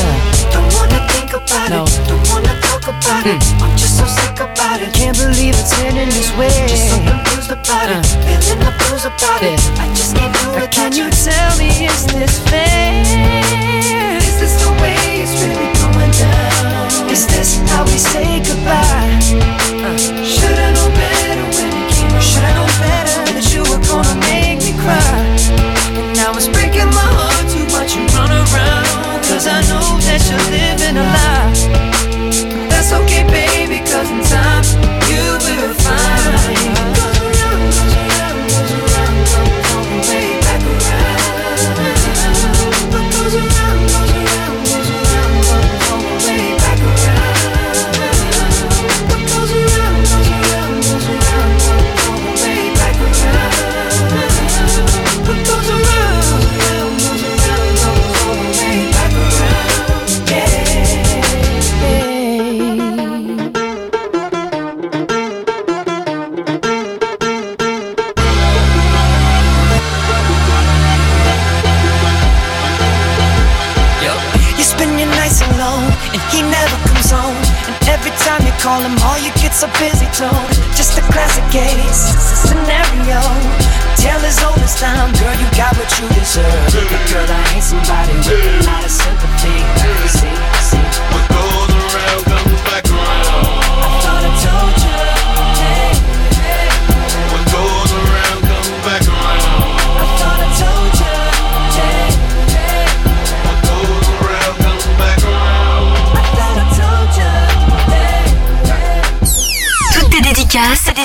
[0.00, 0.16] Uh,
[0.54, 3.42] don't wanna think about it, don't wanna talk about it.
[3.60, 4.40] I'm just so sick
[4.76, 4.94] about it.
[4.94, 6.52] Can't believe it's ending this way.
[6.68, 9.58] Just so confused about it, feeling the blues about it.
[9.80, 10.70] I just can't do it.
[10.70, 13.02] Can you tell me, is this fair?
[14.20, 17.10] Is this the way it's really going down?
[17.10, 19.20] Is this how we say goodbye?
[19.80, 22.28] Uh, Should've known better when it came around.
[22.28, 25.24] Should've known better that you were gonna make me cry.
[25.96, 29.24] And now it's breaking my heart to watch you run around.
[29.24, 31.96] Cause I know that you're living a lie.
[32.68, 33.45] That's okay, baby,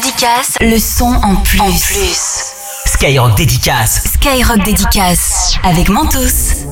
[0.02, 1.60] dédicace, le son en plus.
[1.60, 2.54] En plus.
[2.86, 4.04] Skyrock dédicace.
[4.14, 6.66] Skyrock dédicace avec Mentos.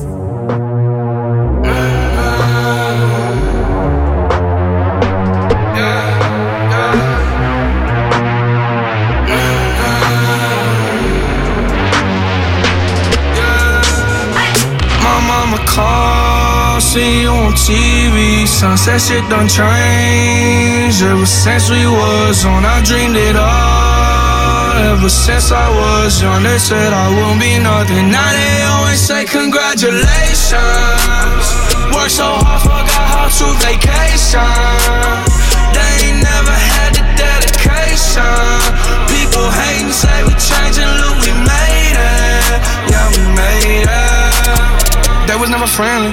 [15.04, 18.09] My mama call, see you on TV.
[18.50, 21.02] Sunset shit done changed.
[21.02, 24.76] Ever since we was on, I dreamed it all.
[24.92, 28.10] Ever since I was young, they said I won't be nothing.
[28.10, 31.46] Now they always say congratulations.
[31.94, 34.44] Worked so hard, forgot how to vacation.
[35.72, 38.60] They ain't never had the dedication.
[39.08, 42.60] People hating, say we changing, look, we made it.
[42.92, 45.28] Yeah, we made it.
[45.28, 46.12] They was never friendly,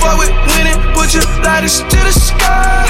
[0.00, 2.86] Fuck with winning, put your lighters to the sky.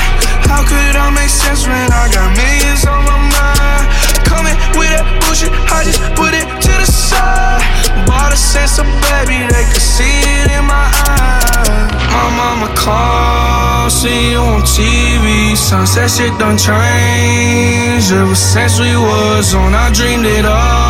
[0.48, 3.84] How could I make sense when I got millions on my mind?
[4.24, 7.60] Coming with that bullshit, I just put it to the side.
[8.06, 11.88] Bought a sense of baby, they could see it in my eyes.
[12.12, 15.56] My mama call, see you on TV.
[15.56, 18.12] Sunset shit done changed.
[18.12, 20.87] Ever since we was on, I dreamed it all.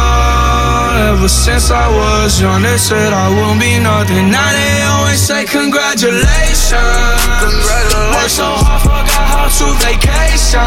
[0.99, 4.35] Ever since I was young, they said I won't be nothing.
[4.35, 6.75] Now they always say congratulations.
[6.75, 8.19] Congratulations.
[8.19, 10.67] Worked so hard, forgot how to vacation.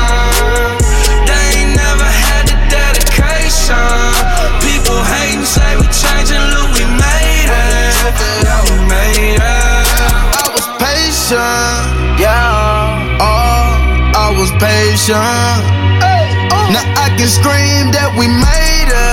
[1.27, 3.75] They ain't never had the dedication.
[4.63, 7.91] People hating, say we changing, look, we made it.
[8.47, 9.43] Yeah, we made it.
[9.43, 11.83] I was patient,
[12.23, 13.19] yeah.
[13.19, 13.67] Oh,
[14.15, 15.59] I was patient.
[15.99, 16.71] Oh.
[16.71, 19.10] Now I can scream that we made it.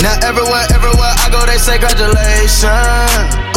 [0.00, 3.50] Now everywhere, everywhere I go, they say congratulations.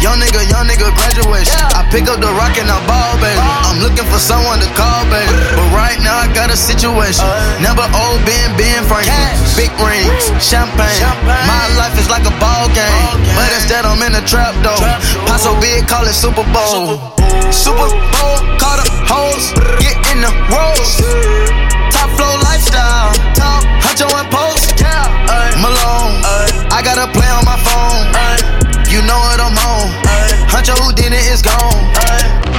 [0.00, 1.60] Young nigga, young nigga, graduation.
[1.76, 3.36] I pick up the rock and I ball, baby.
[3.36, 5.28] I'm looking for someone to call, baby.
[5.52, 7.20] But right now I got a situation.
[7.28, 7.60] Uh.
[7.60, 9.12] Number old Ben, Ben Franklin.
[9.60, 11.04] Big rings, champagne.
[11.44, 12.96] My life is like a ball game.
[13.36, 14.80] But instead I'm in a trap though.
[15.28, 16.96] Paso big, call it Super Bowl.
[17.52, 19.52] Super Bowl, call the hoes,
[19.84, 21.59] get in the rolls.
[30.78, 31.90] Who did it is gone.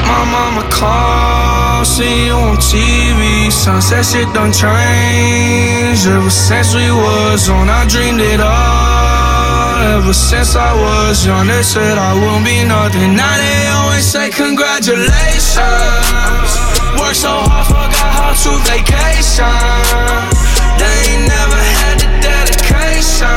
[0.03, 3.49] My mama call, see you on TV.
[3.51, 6.05] Sunset shit done changed.
[6.07, 9.81] Ever since we was on, I dreamed it all.
[9.97, 13.15] Ever since I was young, they said I won't be nothing.
[13.15, 16.51] Now they always say congratulations.
[16.99, 19.47] Worked so hard, forgot how to vacation.
[20.77, 23.31] They ain't never had the dedication.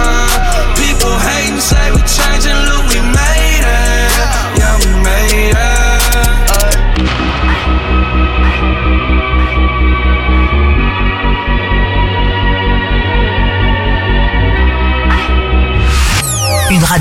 [0.77, 2.59] People hating, say we changing,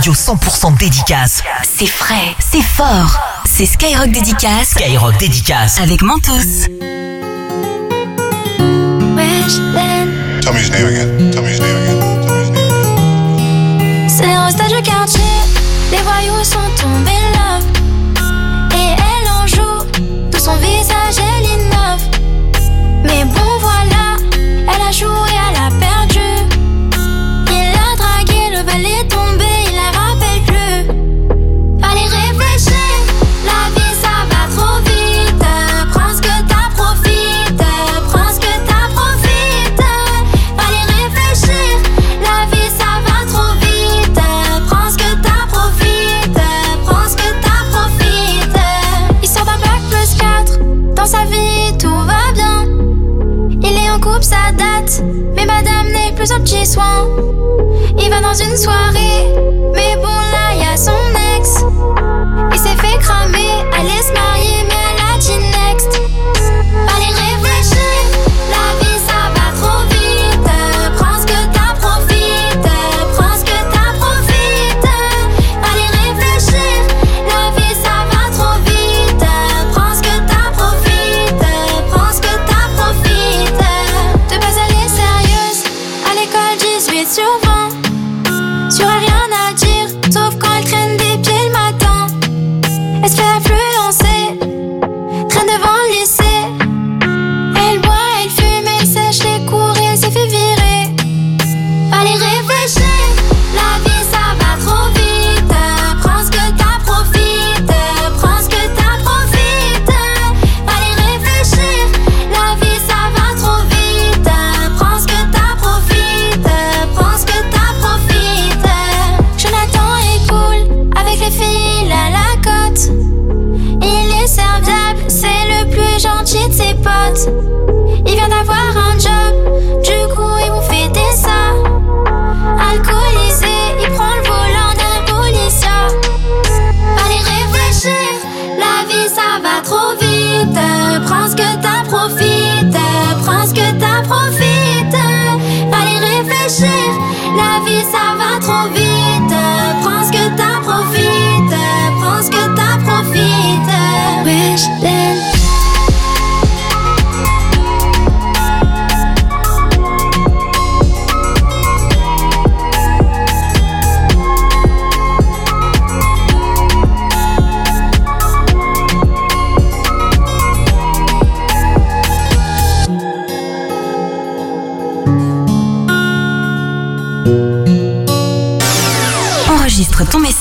[0.03, 1.41] radio 100% dédicace.
[1.63, 3.17] C'est frais, c'est fort.
[3.45, 4.71] C'est Skyrock dédicace.
[4.71, 5.79] Skyrock dédicace.
[5.79, 6.67] Avec Mentos.
[10.41, 11.31] Tell me his name again.
[11.31, 12.01] Tell me his name again.
[14.09, 15.21] C'est un stade du quartier,
[15.89, 17.32] les voyous sont tombés
[56.75, 59.42] Il va dans une soirée.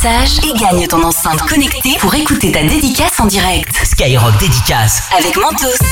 [0.03, 3.73] Message et gagne ton enceinte connectée pour écouter ta dédicace en direct.
[3.85, 5.09] Skyrock Dédicace.
[5.17, 5.92] Avec Mentos.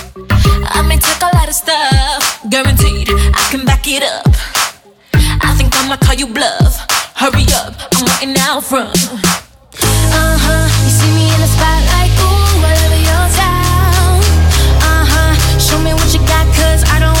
[0.73, 4.27] I may take a lot of stuff, guaranteed I can back it up.
[5.13, 6.79] I think I'ma call you bluff.
[7.15, 8.95] Hurry up, I'm waiting out front.
[8.97, 10.65] Uh huh.
[10.83, 14.19] You see me in the spotlight, ooh, over your town.
[14.81, 15.59] Uh huh.
[15.59, 17.20] Show me what you got, cause I don't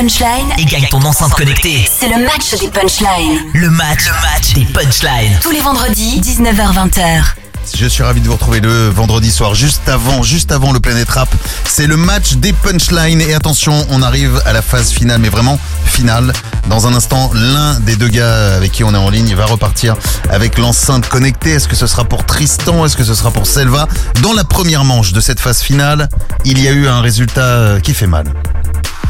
[0.00, 1.84] Et gagne ton enceinte connectée.
[1.90, 3.40] C'est le match des punchlines.
[3.52, 5.36] Le match, le match des punchlines.
[5.42, 7.34] Tous les vendredis, 19h-20h.
[7.76, 11.08] Je suis ravi de vous retrouver le vendredi soir, juste avant, juste avant le Planet
[11.10, 11.28] Rap.
[11.64, 13.20] C'est le match des punchlines.
[13.20, 16.32] Et attention, on arrive à la phase finale, mais vraiment finale.
[16.68, 19.96] Dans un instant, l'un des deux gars avec qui on est en ligne va repartir
[20.30, 21.54] avec l'enceinte connectée.
[21.54, 22.86] Est-ce que ce sera pour Tristan?
[22.86, 23.88] Est-ce que ce sera pour Selva?
[24.22, 26.08] Dans la première manche de cette phase finale,
[26.44, 28.32] il y a eu un résultat qui fait mal.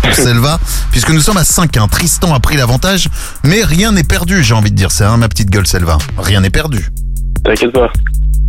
[0.02, 0.58] Pour Selva,
[0.90, 1.88] puisque nous sommes à 5-1.
[1.88, 3.08] Tristan a pris l'avantage,
[3.44, 4.90] mais rien n'est perdu, j'ai envie de dire.
[4.90, 5.98] C'est hein, ma petite gueule, Selva.
[6.18, 6.88] Rien n'est perdu.
[7.44, 7.90] T'inquiète pas.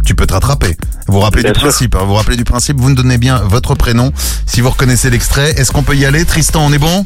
[0.06, 0.76] Tu peux te rattraper.
[1.08, 1.70] Vous vous rappelez Bien du sûr.
[1.70, 1.96] principe.
[1.96, 2.80] hein, Vous rappelez du principe.
[2.80, 4.12] Vous nous donnez bien votre prénom.
[4.46, 7.06] Si vous reconnaissez l'extrait, est-ce qu'on peut y aller Tristan, on est bon?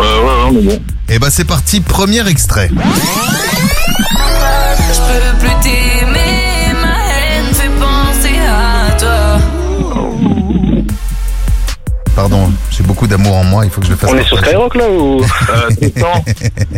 [0.00, 0.82] Euh, ouais, ouais, on est bon.
[1.08, 1.80] Eh ben c'est parti.
[1.80, 2.70] Premier extrait.
[2.70, 2.74] Je
[5.00, 5.54] peux plus
[12.14, 13.64] Pardon, j'ai beaucoup d'amour en moi.
[13.64, 14.10] Il faut que je le fasse.
[14.12, 14.38] On est sur.
[14.38, 16.24] Skyrock là ou Euh, Tristan,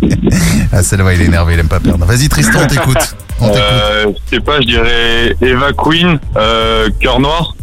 [0.72, 2.04] Ah celle-là, il est énervé, il aime pas perdre.
[2.06, 3.16] Vas-y Tristan, on t'écoute.
[3.40, 3.62] On t'écoute.
[3.62, 7.54] euh, je sais pas, je dirais Eva Queen, euh, Cœur Noir.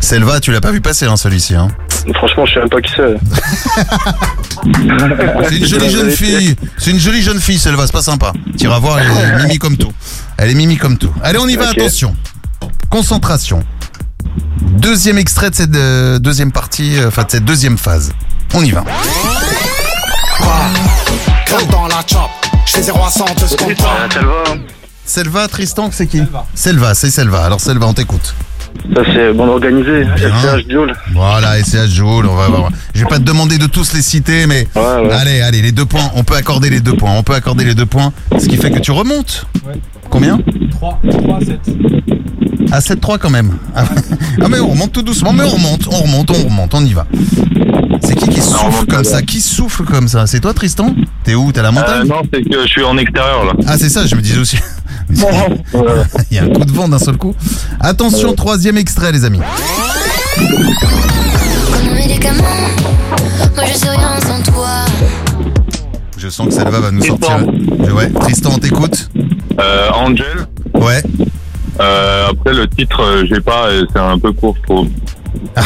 [0.00, 1.54] Selva, tu l'as pas vu passer hein, celui-ci.
[1.54, 1.68] Hein.
[2.14, 3.16] Franchement, je sais même pas qui c'est.
[5.48, 6.56] C'est une jolie jeune fille.
[6.78, 7.86] C'est une jolie jeune fille, Selva.
[7.86, 8.32] C'est pas sympa.
[8.58, 9.06] Tu iras voir, elle
[9.40, 9.92] est mimi comme tout.
[10.36, 11.12] Elle est mimi comme tout.
[11.22, 11.68] Allez, on y va.
[11.70, 12.14] Attention.
[12.90, 13.64] Concentration.
[14.60, 18.12] Deuxième extrait de cette euh, deuxième partie, euh, enfin de cette deuxième phase.
[18.54, 18.84] On y va.
[21.46, 22.28] Crème dans la chop.
[22.66, 23.74] Je fais 0 à 100 de ce qu'on Euh,
[24.10, 24.44] Selva.
[25.06, 26.22] Selva, Tristan, c'est qui
[26.54, 27.44] Selva, c'est Selva.
[27.44, 28.34] Alors Selva, on t'écoute.
[28.94, 30.04] Ça, c'est bon organisé.
[30.16, 30.94] SCH Duel.
[31.12, 32.70] Voilà, SCH Joule, on va voir.
[32.94, 35.12] Je vais pas te demander de tous les citer, mais Ouais, ouais.
[35.12, 36.10] allez, allez, les deux points.
[36.16, 37.12] On peut accorder les deux points.
[37.12, 39.46] On peut accorder les deux points, ce qui fait que tu remontes.
[40.14, 40.38] Combien
[40.70, 41.60] 3, 3, 7.
[42.70, 43.50] À 7-3 quand même.
[43.74, 43.84] Ah,
[44.42, 46.92] ah, mais on remonte tout doucement, mais on remonte, on remonte, on remonte, on y
[46.92, 47.04] va.
[48.00, 49.22] C'est qui qui souffle remonte comme ça.
[49.22, 50.28] Qui souffle comme ça?
[50.28, 50.94] C'est toi Tristan?
[51.24, 51.50] T'es où?
[51.50, 53.54] T'es à la Euh, montagne non, c'est que je suis en extérieur là.
[53.66, 54.56] Ah c'est ça, je me disais aussi.
[56.30, 57.34] Il y a un coup de vent d'un seul coup.
[57.80, 59.40] Attention, troisième extrait les amis.
[60.38, 62.44] Comme un médicament,
[63.56, 64.53] moi je sais rien sans toi.
[66.24, 67.26] Je sens que Selva va nous Tristan.
[67.28, 67.94] sortir.
[67.94, 69.10] Ouais, Tristan, on t'écoute
[69.60, 70.46] Euh, Angel.
[70.72, 71.02] Ouais.
[71.80, 74.88] Euh, après le titre, euh, j'ai pas, euh, c'est un peu court, je trouve.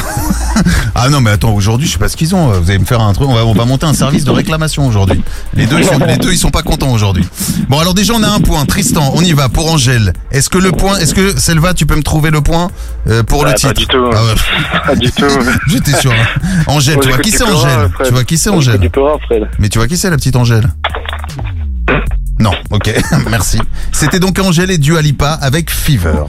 [0.95, 2.49] Ah non mais attends, aujourd'hui je sais pas ce qu'ils ont.
[2.61, 4.87] Vous allez me faire un truc, on va, on va monter un service de réclamation
[4.87, 5.23] aujourd'hui.
[5.55, 7.25] Les deux, ils sont, les deux ils sont pas contents aujourd'hui.
[7.69, 8.65] Bon alors déjà on a un point.
[8.67, 10.13] Tristan, on y va pour Angèle.
[10.33, 12.71] Est-ce que le point, est-ce que Selva tu peux me trouver le point
[13.09, 14.11] euh, pour le Ouais, titre pas du tout.
[14.13, 14.35] Ah ouais.
[14.87, 15.27] Pas du tout.
[15.69, 16.13] J'étais sûr.
[16.13, 16.63] hein.
[16.67, 17.91] Angèle, tu vois qui c'est Angèle.
[18.05, 18.91] Tu vois qui c'est Angèle
[19.27, 19.49] Fred.
[19.59, 20.69] Mais tu vois qui c'est la petite Angèle
[22.41, 22.95] Non, ok,
[23.31, 23.59] merci.
[23.93, 26.25] C'était donc Angèle et Dua Lipa avec Fever.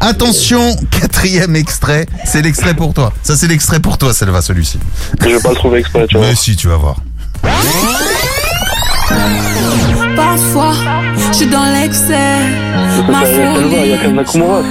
[0.00, 3.12] Attention, quatrième extrait, c'est l'extrait pour toi.
[3.22, 4.78] Ça c'est l'extrait pour toi, Selva, celui-ci.
[5.20, 6.26] Je vais pas le trouver exprès, tu vois.
[6.28, 6.96] Mais si, tu vas voir.
[10.14, 10.72] Parfois,
[11.30, 12.38] je suis dans l'excès.
[13.08, 14.68] Ma Ça, c'est Selva, il y a quand même Nakamura, ça.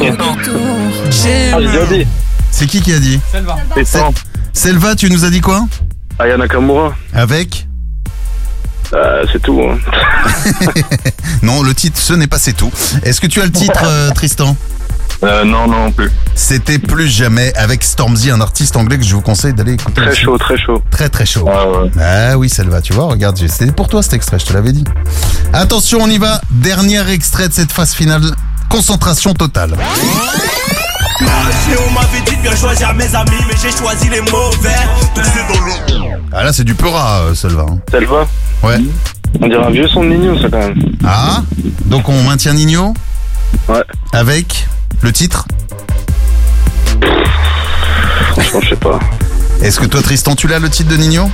[1.10, 2.08] J'ai Ah, j'ai déjà dit.
[2.52, 3.58] C'est qui qui a dit Selva.
[4.54, 5.66] Selva, tu nous as dit quoi
[6.20, 6.96] Aya Nakamura.
[7.14, 7.68] Avec
[8.94, 9.62] Euh, c'est tout.
[9.62, 9.78] Hein.
[11.42, 12.72] Non, le titre, ce n'est pas c'est tout.
[13.04, 14.56] Est-ce que tu as le titre, euh, Tristan?
[15.24, 16.12] Euh, non, non, non plus.
[16.34, 20.02] C'était plus jamais avec Stormzy, un artiste anglais que je vous conseille d'aller écouter.
[20.02, 20.82] Très chaud, très chaud.
[20.92, 21.48] Très très chaud.
[21.52, 21.92] Ah ouais.
[22.02, 24.72] Ah oui, Selva, tu vois, regarde, j'ai- c'était pour toi cet extrait, je te l'avais
[24.74, 24.84] dit.
[25.54, 26.42] Attention, on y va.
[26.52, 28.24] Dernier extrait de cette phase finale.
[28.70, 29.76] Concentration totale.
[31.22, 34.70] On m'avait dit de bien choisir mes amis, mais j'ai choisi les mauvais.
[35.16, 36.08] Dans l'eau.
[36.34, 37.66] Ah là, c'est du Peura, euh, Selva.
[37.70, 37.80] hein.
[37.90, 38.28] Selva.
[38.64, 38.78] Ouais.
[39.42, 40.76] On dirait un vieux son de Nino, ça quand même.
[41.06, 41.42] Ah,
[41.86, 42.94] donc on maintient Nino
[43.70, 43.84] Ouais.
[44.14, 44.68] Avec
[45.02, 45.46] le titre
[48.32, 49.00] Franchement, je sais pas.
[49.62, 51.30] Est-ce que toi, Tristan, tu l'as le titre de Nino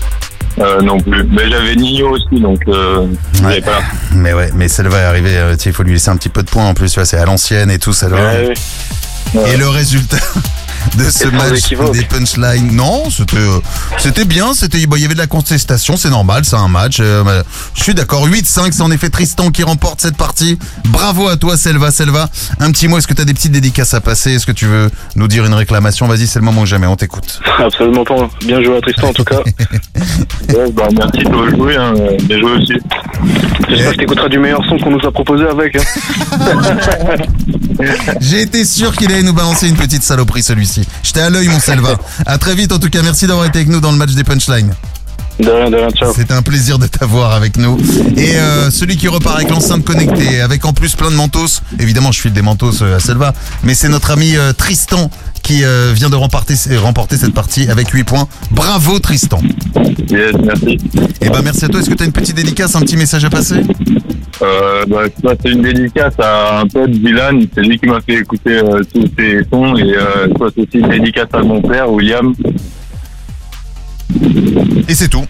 [0.59, 1.23] Euh, non plus.
[1.31, 3.07] Mais j'avais Nino aussi, donc euh,
[3.43, 3.61] Ouais.
[3.61, 3.79] pas.
[4.13, 6.29] Mais ouais, mais Selva est arrivé, euh, tu sais, il faut lui laisser un petit
[6.29, 8.17] peu de points en plus, tu vois, c'est à l'ancienne et tout, Selva.
[8.17, 8.53] Ouais,
[9.47, 10.17] Et le résultat
[10.97, 13.59] de ce match des punchlines, non, c'était euh,
[13.97, 16.97] c'était bien, c'était bon, il y avait de la contestation, c'est normal, c'est un match.
[16.99, 17.43] euh,
[17.75, 20.57] je suis d'accord, 8-5, c'est en effet Tristan qui remporte cette partie.
[20.85, 22.29] Bravo à toi Selva, Selva.
[22.59, 24.33] Un petit mot, est-ce que tu as des petites dédicaces à passer?
[24.33, 26.07] Est-ce que tu veux nous dire une réclamation?
[26.07, 27.39] Vas-y, c'est le moment ou jamais, on t'écoute.
[27.59, 28.29] Absolument pas.
[28.45, 29.39] Bien joué à Tristan, en tout cas.
[30.49, 31.93] Ouais, bah, merci de jouer, hein.
[32.23, 32.73] bien joué aussi.
[33.69, 35.75] J'espère que t'écouteras du meilleur son qu'on nous a proposé avec.
[35.77, 35.81] Hein.
[38.19, 40.70] J'ai été sûr qu'il allait nous balancer une petite saloperie celui-ci.
[41.03, 41.95] J'étais à l'œil mon Selva.
[42.25, 44.23] À très vite en tout cas, merci d'avoir été avec nous dans le match des
[44.23, 44.73] punchlines.
[46.15, 47.77] C'était un plaisir de t'avoir avec nous.
[48.17, 51.61] Et euh, celui qui repart avec l'enceinte connectée, avec en plus plein de mentos.
[51.79, 53.33] Évidemment, je file des mentos euh, à Selva,
[53.63, 55.09] mais c'est notre ami euh, Tristan
[55.41, 58.27] qui euh, vient de remporter, remporter cette partie avec 8 points.
[58.51, 59.41] Bravo Tristan.
[60.09, 60.77] Yes, merci.
[61.21, 61.79] Et ben merci à toi.
[61.79, 63.61] Est-ce que tu as une petite dédicace, un petit message à passer?
[64.41, 67.45] Euh, bah, c'est une dédicace à un pote, Dylan.
[67.53, 69.75] C'est lui qui m'a fait écouter euh, tous ces sons.
[69.77, 72.33] Et euh, c'est aussi une dédicace à mon père, William.
[74.87, 75.25] Et c'est tout.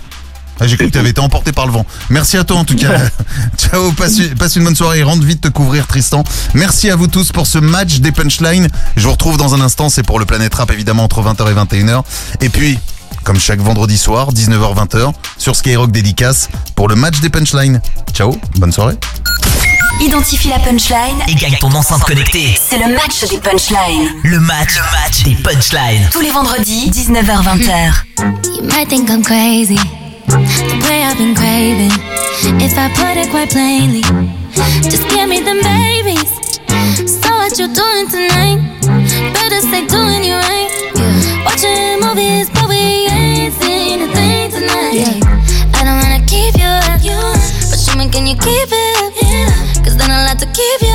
[0.59, 1.85] Ah, J'ai cru que tu avais été emporté par le vent.
[2.11, 2.91] Merci à toi en tout cas.
[3.57, 6.23] Ciao, passe, passe une bonne soirée et rentre vite te couvrir Tristan.
[6.53, 8.67] Merci à vous tous pour ce match des punchlines.
[8.95, 11.81] Je vous retrouve dans un instant, c'est pour le Planète Rap évidemment entre 20h et
[11.81, 12.03] 21h.
[12.41, 12.77] Et puis,
[13.23, 17.81] comme chaque vendredi soir, 19h-20h, sur Skyrock Dédicace pour le match des punchlines.
[18.13, 18.95] Ciao, bonne soirée.
[20.01, 22.57] Identifie la punchline Et gagne ton enceinte connectée.
[22.59, 24.09] C'est le match des punchlines.
[24.23, 26.09] Le match, le match des punchlines.
[26.11, 27.91] Tous les vendredis, 19h-20h.
[28.55, 29.77] You might think I'm crazy,
[30.27, 31.91] the way I've been craving.
[32.59, 34.01] If I put it quite plainly,
[34.89, 36.31] just give me them babies.
[37.05, 38.59] So what you doing tonight?
[39.33, 40.69] Better stay doing you right.
[41.45, 42.49] Watching movies,
[48.31, 49.83] you keep it up?
[49.83, 50.90] Cause then I'll have to keep you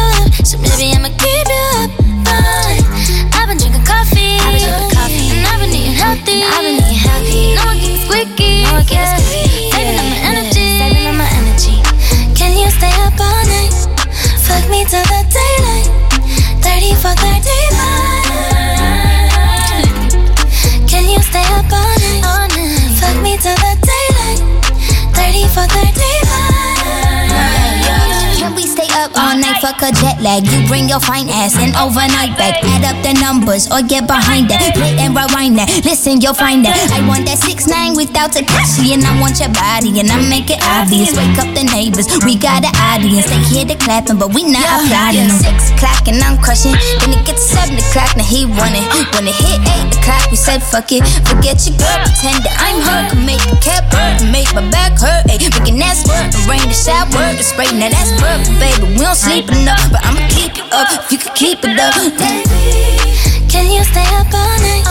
[29.74, 30.46] a jet lag.
[30.46, 32.62] You bring your fine ass in overnight back.
[32.62, 34.62] Add up the numbers or get behind that.
[34.78, 35.66] Play and rewind that.
[35.82, 36.76] Listen, you'll find that.
[36.94, 40.50] I want that six nine without Takashi, and I want your body, and I make
[40.50, 41.10] it obvious.
[41.18, 42.06] Wake up the neighbors.
[42.22, 43.26] We got an audience.
[43.26, 45.30] They hear the clapping, but we not applauding.
[45.32, 46.76] Six o'clock and I'm crushing.
[47.02, 48.14] Then it gets seven o'clock.
[48.14, 48.86] Now he running.
[49.18, 51.02] When it hit eight o'clock, we said fuck it.
[51.26, 51.98] Forget your girl.
[52.06, 53.00] Pretend that I'm her.
[53.10, 54.22] Can make the cap hurt.
[54.30, 55.26] Make my back hurt.
[55.26, 56.30] Ay, making that squirt.
[56.30, 57.34] And rain the shower.
[57.34, 57.70] The spray.
[57.74, 58.94] Now that's perfect, baby.
[58.94, 60.88] We don't sleep enough, but I'ma keep it up.
[60.92, 61.94] If you could keep it up.
[61.94, 63.12] Baby,
[63.48, 64.84] Can you stay up all night?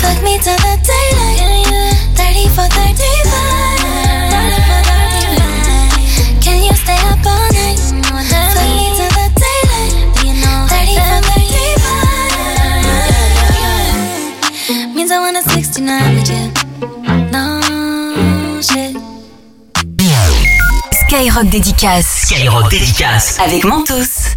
[0.00, 2.16] Fuck me till the daylight.
[2.16, 3.79] 30 for 35.
[15.80, 16.52] Want a 69 with you.
[17.32, 18.96] No shit.
[20.92, 22.26] Skyrock Dédicace.
[22.26, 23.38] Skyrock Dédicace.
[23.40, 24.36] Avec Mentos.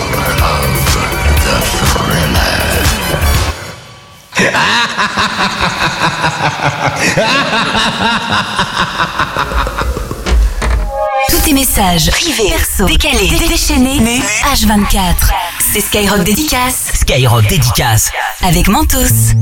[11.29, 14.23] Tous tes messages privés, perso, décalés, déchaînés, nus,
[14.53, 15.13] H24.
[15.59, 16.91] C'est Skyrock Dédicace.
[16.93, 18.09] Skyrock Dédicace.
[18.41, 19.35] Avec Mentos.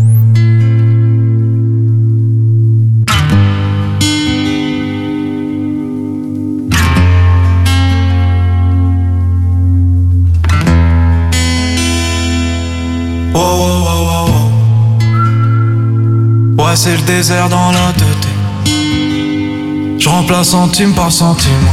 [16.79, 18.27] C'est le désert dans la tête.
[19.97, 21.67] Je remplace centime par centime.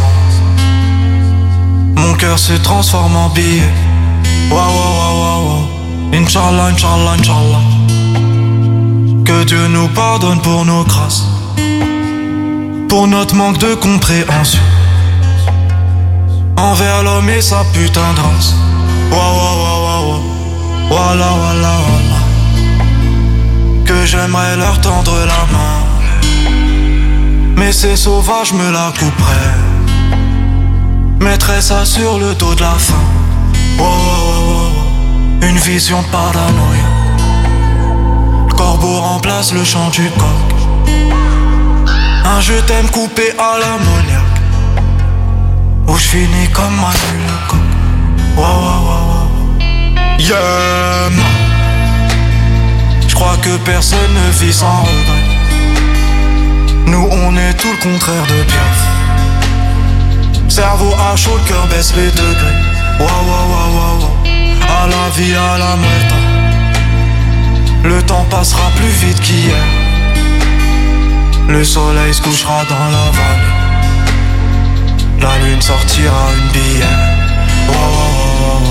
[1.95, 3.73] Mon cœur se transforme en billet.
[4.51, 5.69] Wow, wow, wow, wow.
[6.13, 7.65] Inch'Allah, Inch'Allah, Inch'Allah.
[9.25, 11.23] Que Dieu nous pardonne pour nos grâces.
[12.89, 14.61] Pour notre manque de compréhension.
[16.57, 18.57] Envers l'homme et sa putain de race.
[19.13, 20.23] Wow, wow, wow, wow.
[20.89, 21.96] Voilà, voilà, voilà.
[24.07, 25.83] J'aimerais leur tendre la main.
[27.57, 29.57] Mais ces sauvages me la couperaient.
[31.19, 32.75] Mettrais ça sur le dos de la.
[33.79, 35.49] Wow, wow, wow, wow.
[35.49, 36.89] Une vision paranoïa.
[38.49, 40.87] Le corbeau remplace le chant du coq.
[42.25, 44.41] Un je t'aime coupé à l'ammoniaque.
[45.89, 47.59] Où je finis comme Manu le coq.
[48.37, 49.27] Wow, wow, wow.
[50.19, 51.11] Yeah,
[53.17, 55.27] crois que personne ne vit sans regret.
[56.87, 58.79] Nous, on est tout le contraire de Piaf.
[60.49, 62.61] Cerveau à chaud, le cœur baisse les degrés.
[63.01, 64.17] Waouh, waouh, waouh, waouh.
[64.81, 66.15] À la vie, à la muerte.
[67.85, 69.65] Le temps passera plus vite qu'hier.
[71.49, 73.55] Le soleil se couchera dans la vallée.
[75.23, 77.03] La lune sortira une bière.
[77.69, 78.63] Waouh, waouh, waouh,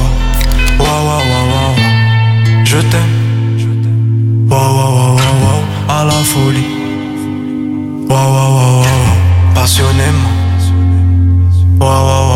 [0.79, 2.65] waouh, waouh, waouh, waouh, waouh.
[2.65, 3.14] Je t'aime.
[4.49, 6.69] Waouh, waouh, waouh, waouh, à la folie.
[8.09, 10.35] Waouh, waouh, waouh, waouh, passionnément.
[11.79, 12.34] Waouh, waouh, waouh,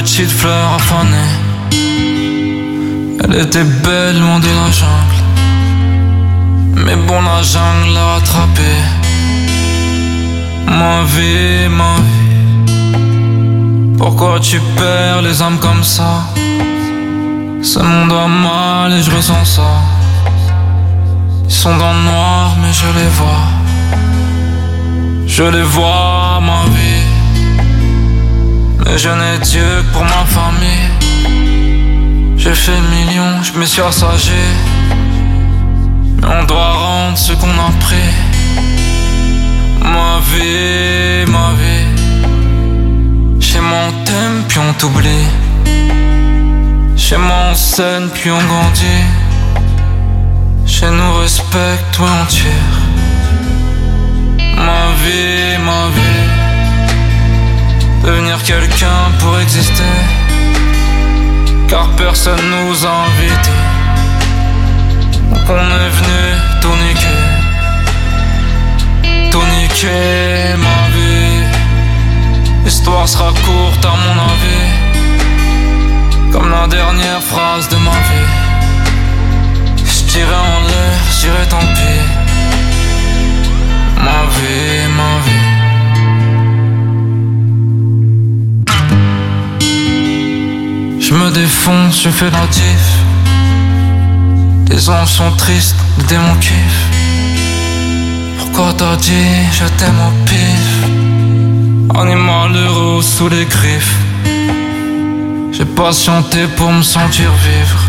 [0.00, 1.32] petite fleur affanée
[3.24, 5.20] Elle était belle, loin de la jungle.
[6.84, 8.82] Mais bon, la jungle l'a rattrapée.
[10.80, 12.36] Ma vie, ma vie.
[13.96, 16.12] Pourquoi tu perds les âmes comme ça?
[17.62, 19.72] Ce monde va mal et je ressens ça.
[21.48, 23.46] Ils sont dans le noir, mais je les vois.
[25.26, 26.85] Je les vois, ma vie.
[28.94, 30.90] Je n'ai Dieu que pour ma famille.
[32.36, 34.44] J'ai fait million, je me suis assagé.
[36.20, 38.14] Mais on doit rendre ce qu'on a pris.
[39.82, 41.86] Ma vie, ma vie.
[43.40, 45.28] Chez moi on t'aime, puis on t'oublie.
[46.96, 49.04] Chez moi on scène, puis on grandit.
[50.66, 52.76] Chez nous respecte, ouais on tire.
[54.56, 56.35] Ma vie, ma vie.
[58.06, 59.82] Devenir quelqu'un pour exister.
[61.68, 63.62] Car personne nous a invités.
[65.30, 66.22] Donc on est venu
[66.60, 67.36] tout niquer.
[70.56, 71.44] Ma vie.
[72.64, 74.70] L'histoire sera courte à mon avis.
[76.32, 78.30] Comme la dernière phrase de ma vie.
[79.84, 82.04] J'tirais en l'air, j'irai tant pis.
[83.98, 85.45] Ma vie, ma vie.
[91.08, 92.88] Je me défonce, je fais la diff.
[94.66, 95.76] Tes ondes sont tristes,
[96.08, 96.78] des mon kiff.
[98.40, 100.66] Pourquoi t'as dit je t'aime au pif?
[101.96, 103.94] Animal heureux sous les griffes.
[105.52, 107.82] J'ai patienté pour me sentir vivre.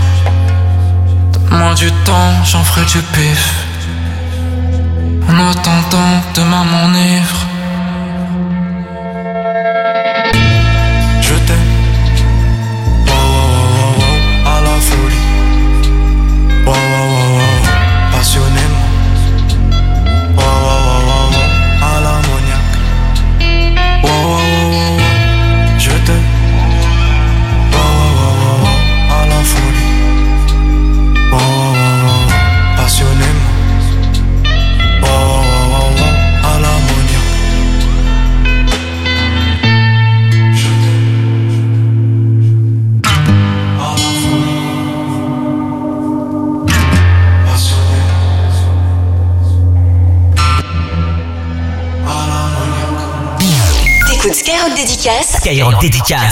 [1.34, 3.65] Donne-moi du temps, j'en ferai du pif.
[5.27, 6.94] En attendant demain mon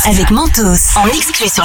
[0.08, 0.98] Avec Mentos.
[0.98, 1.64] En exclu sur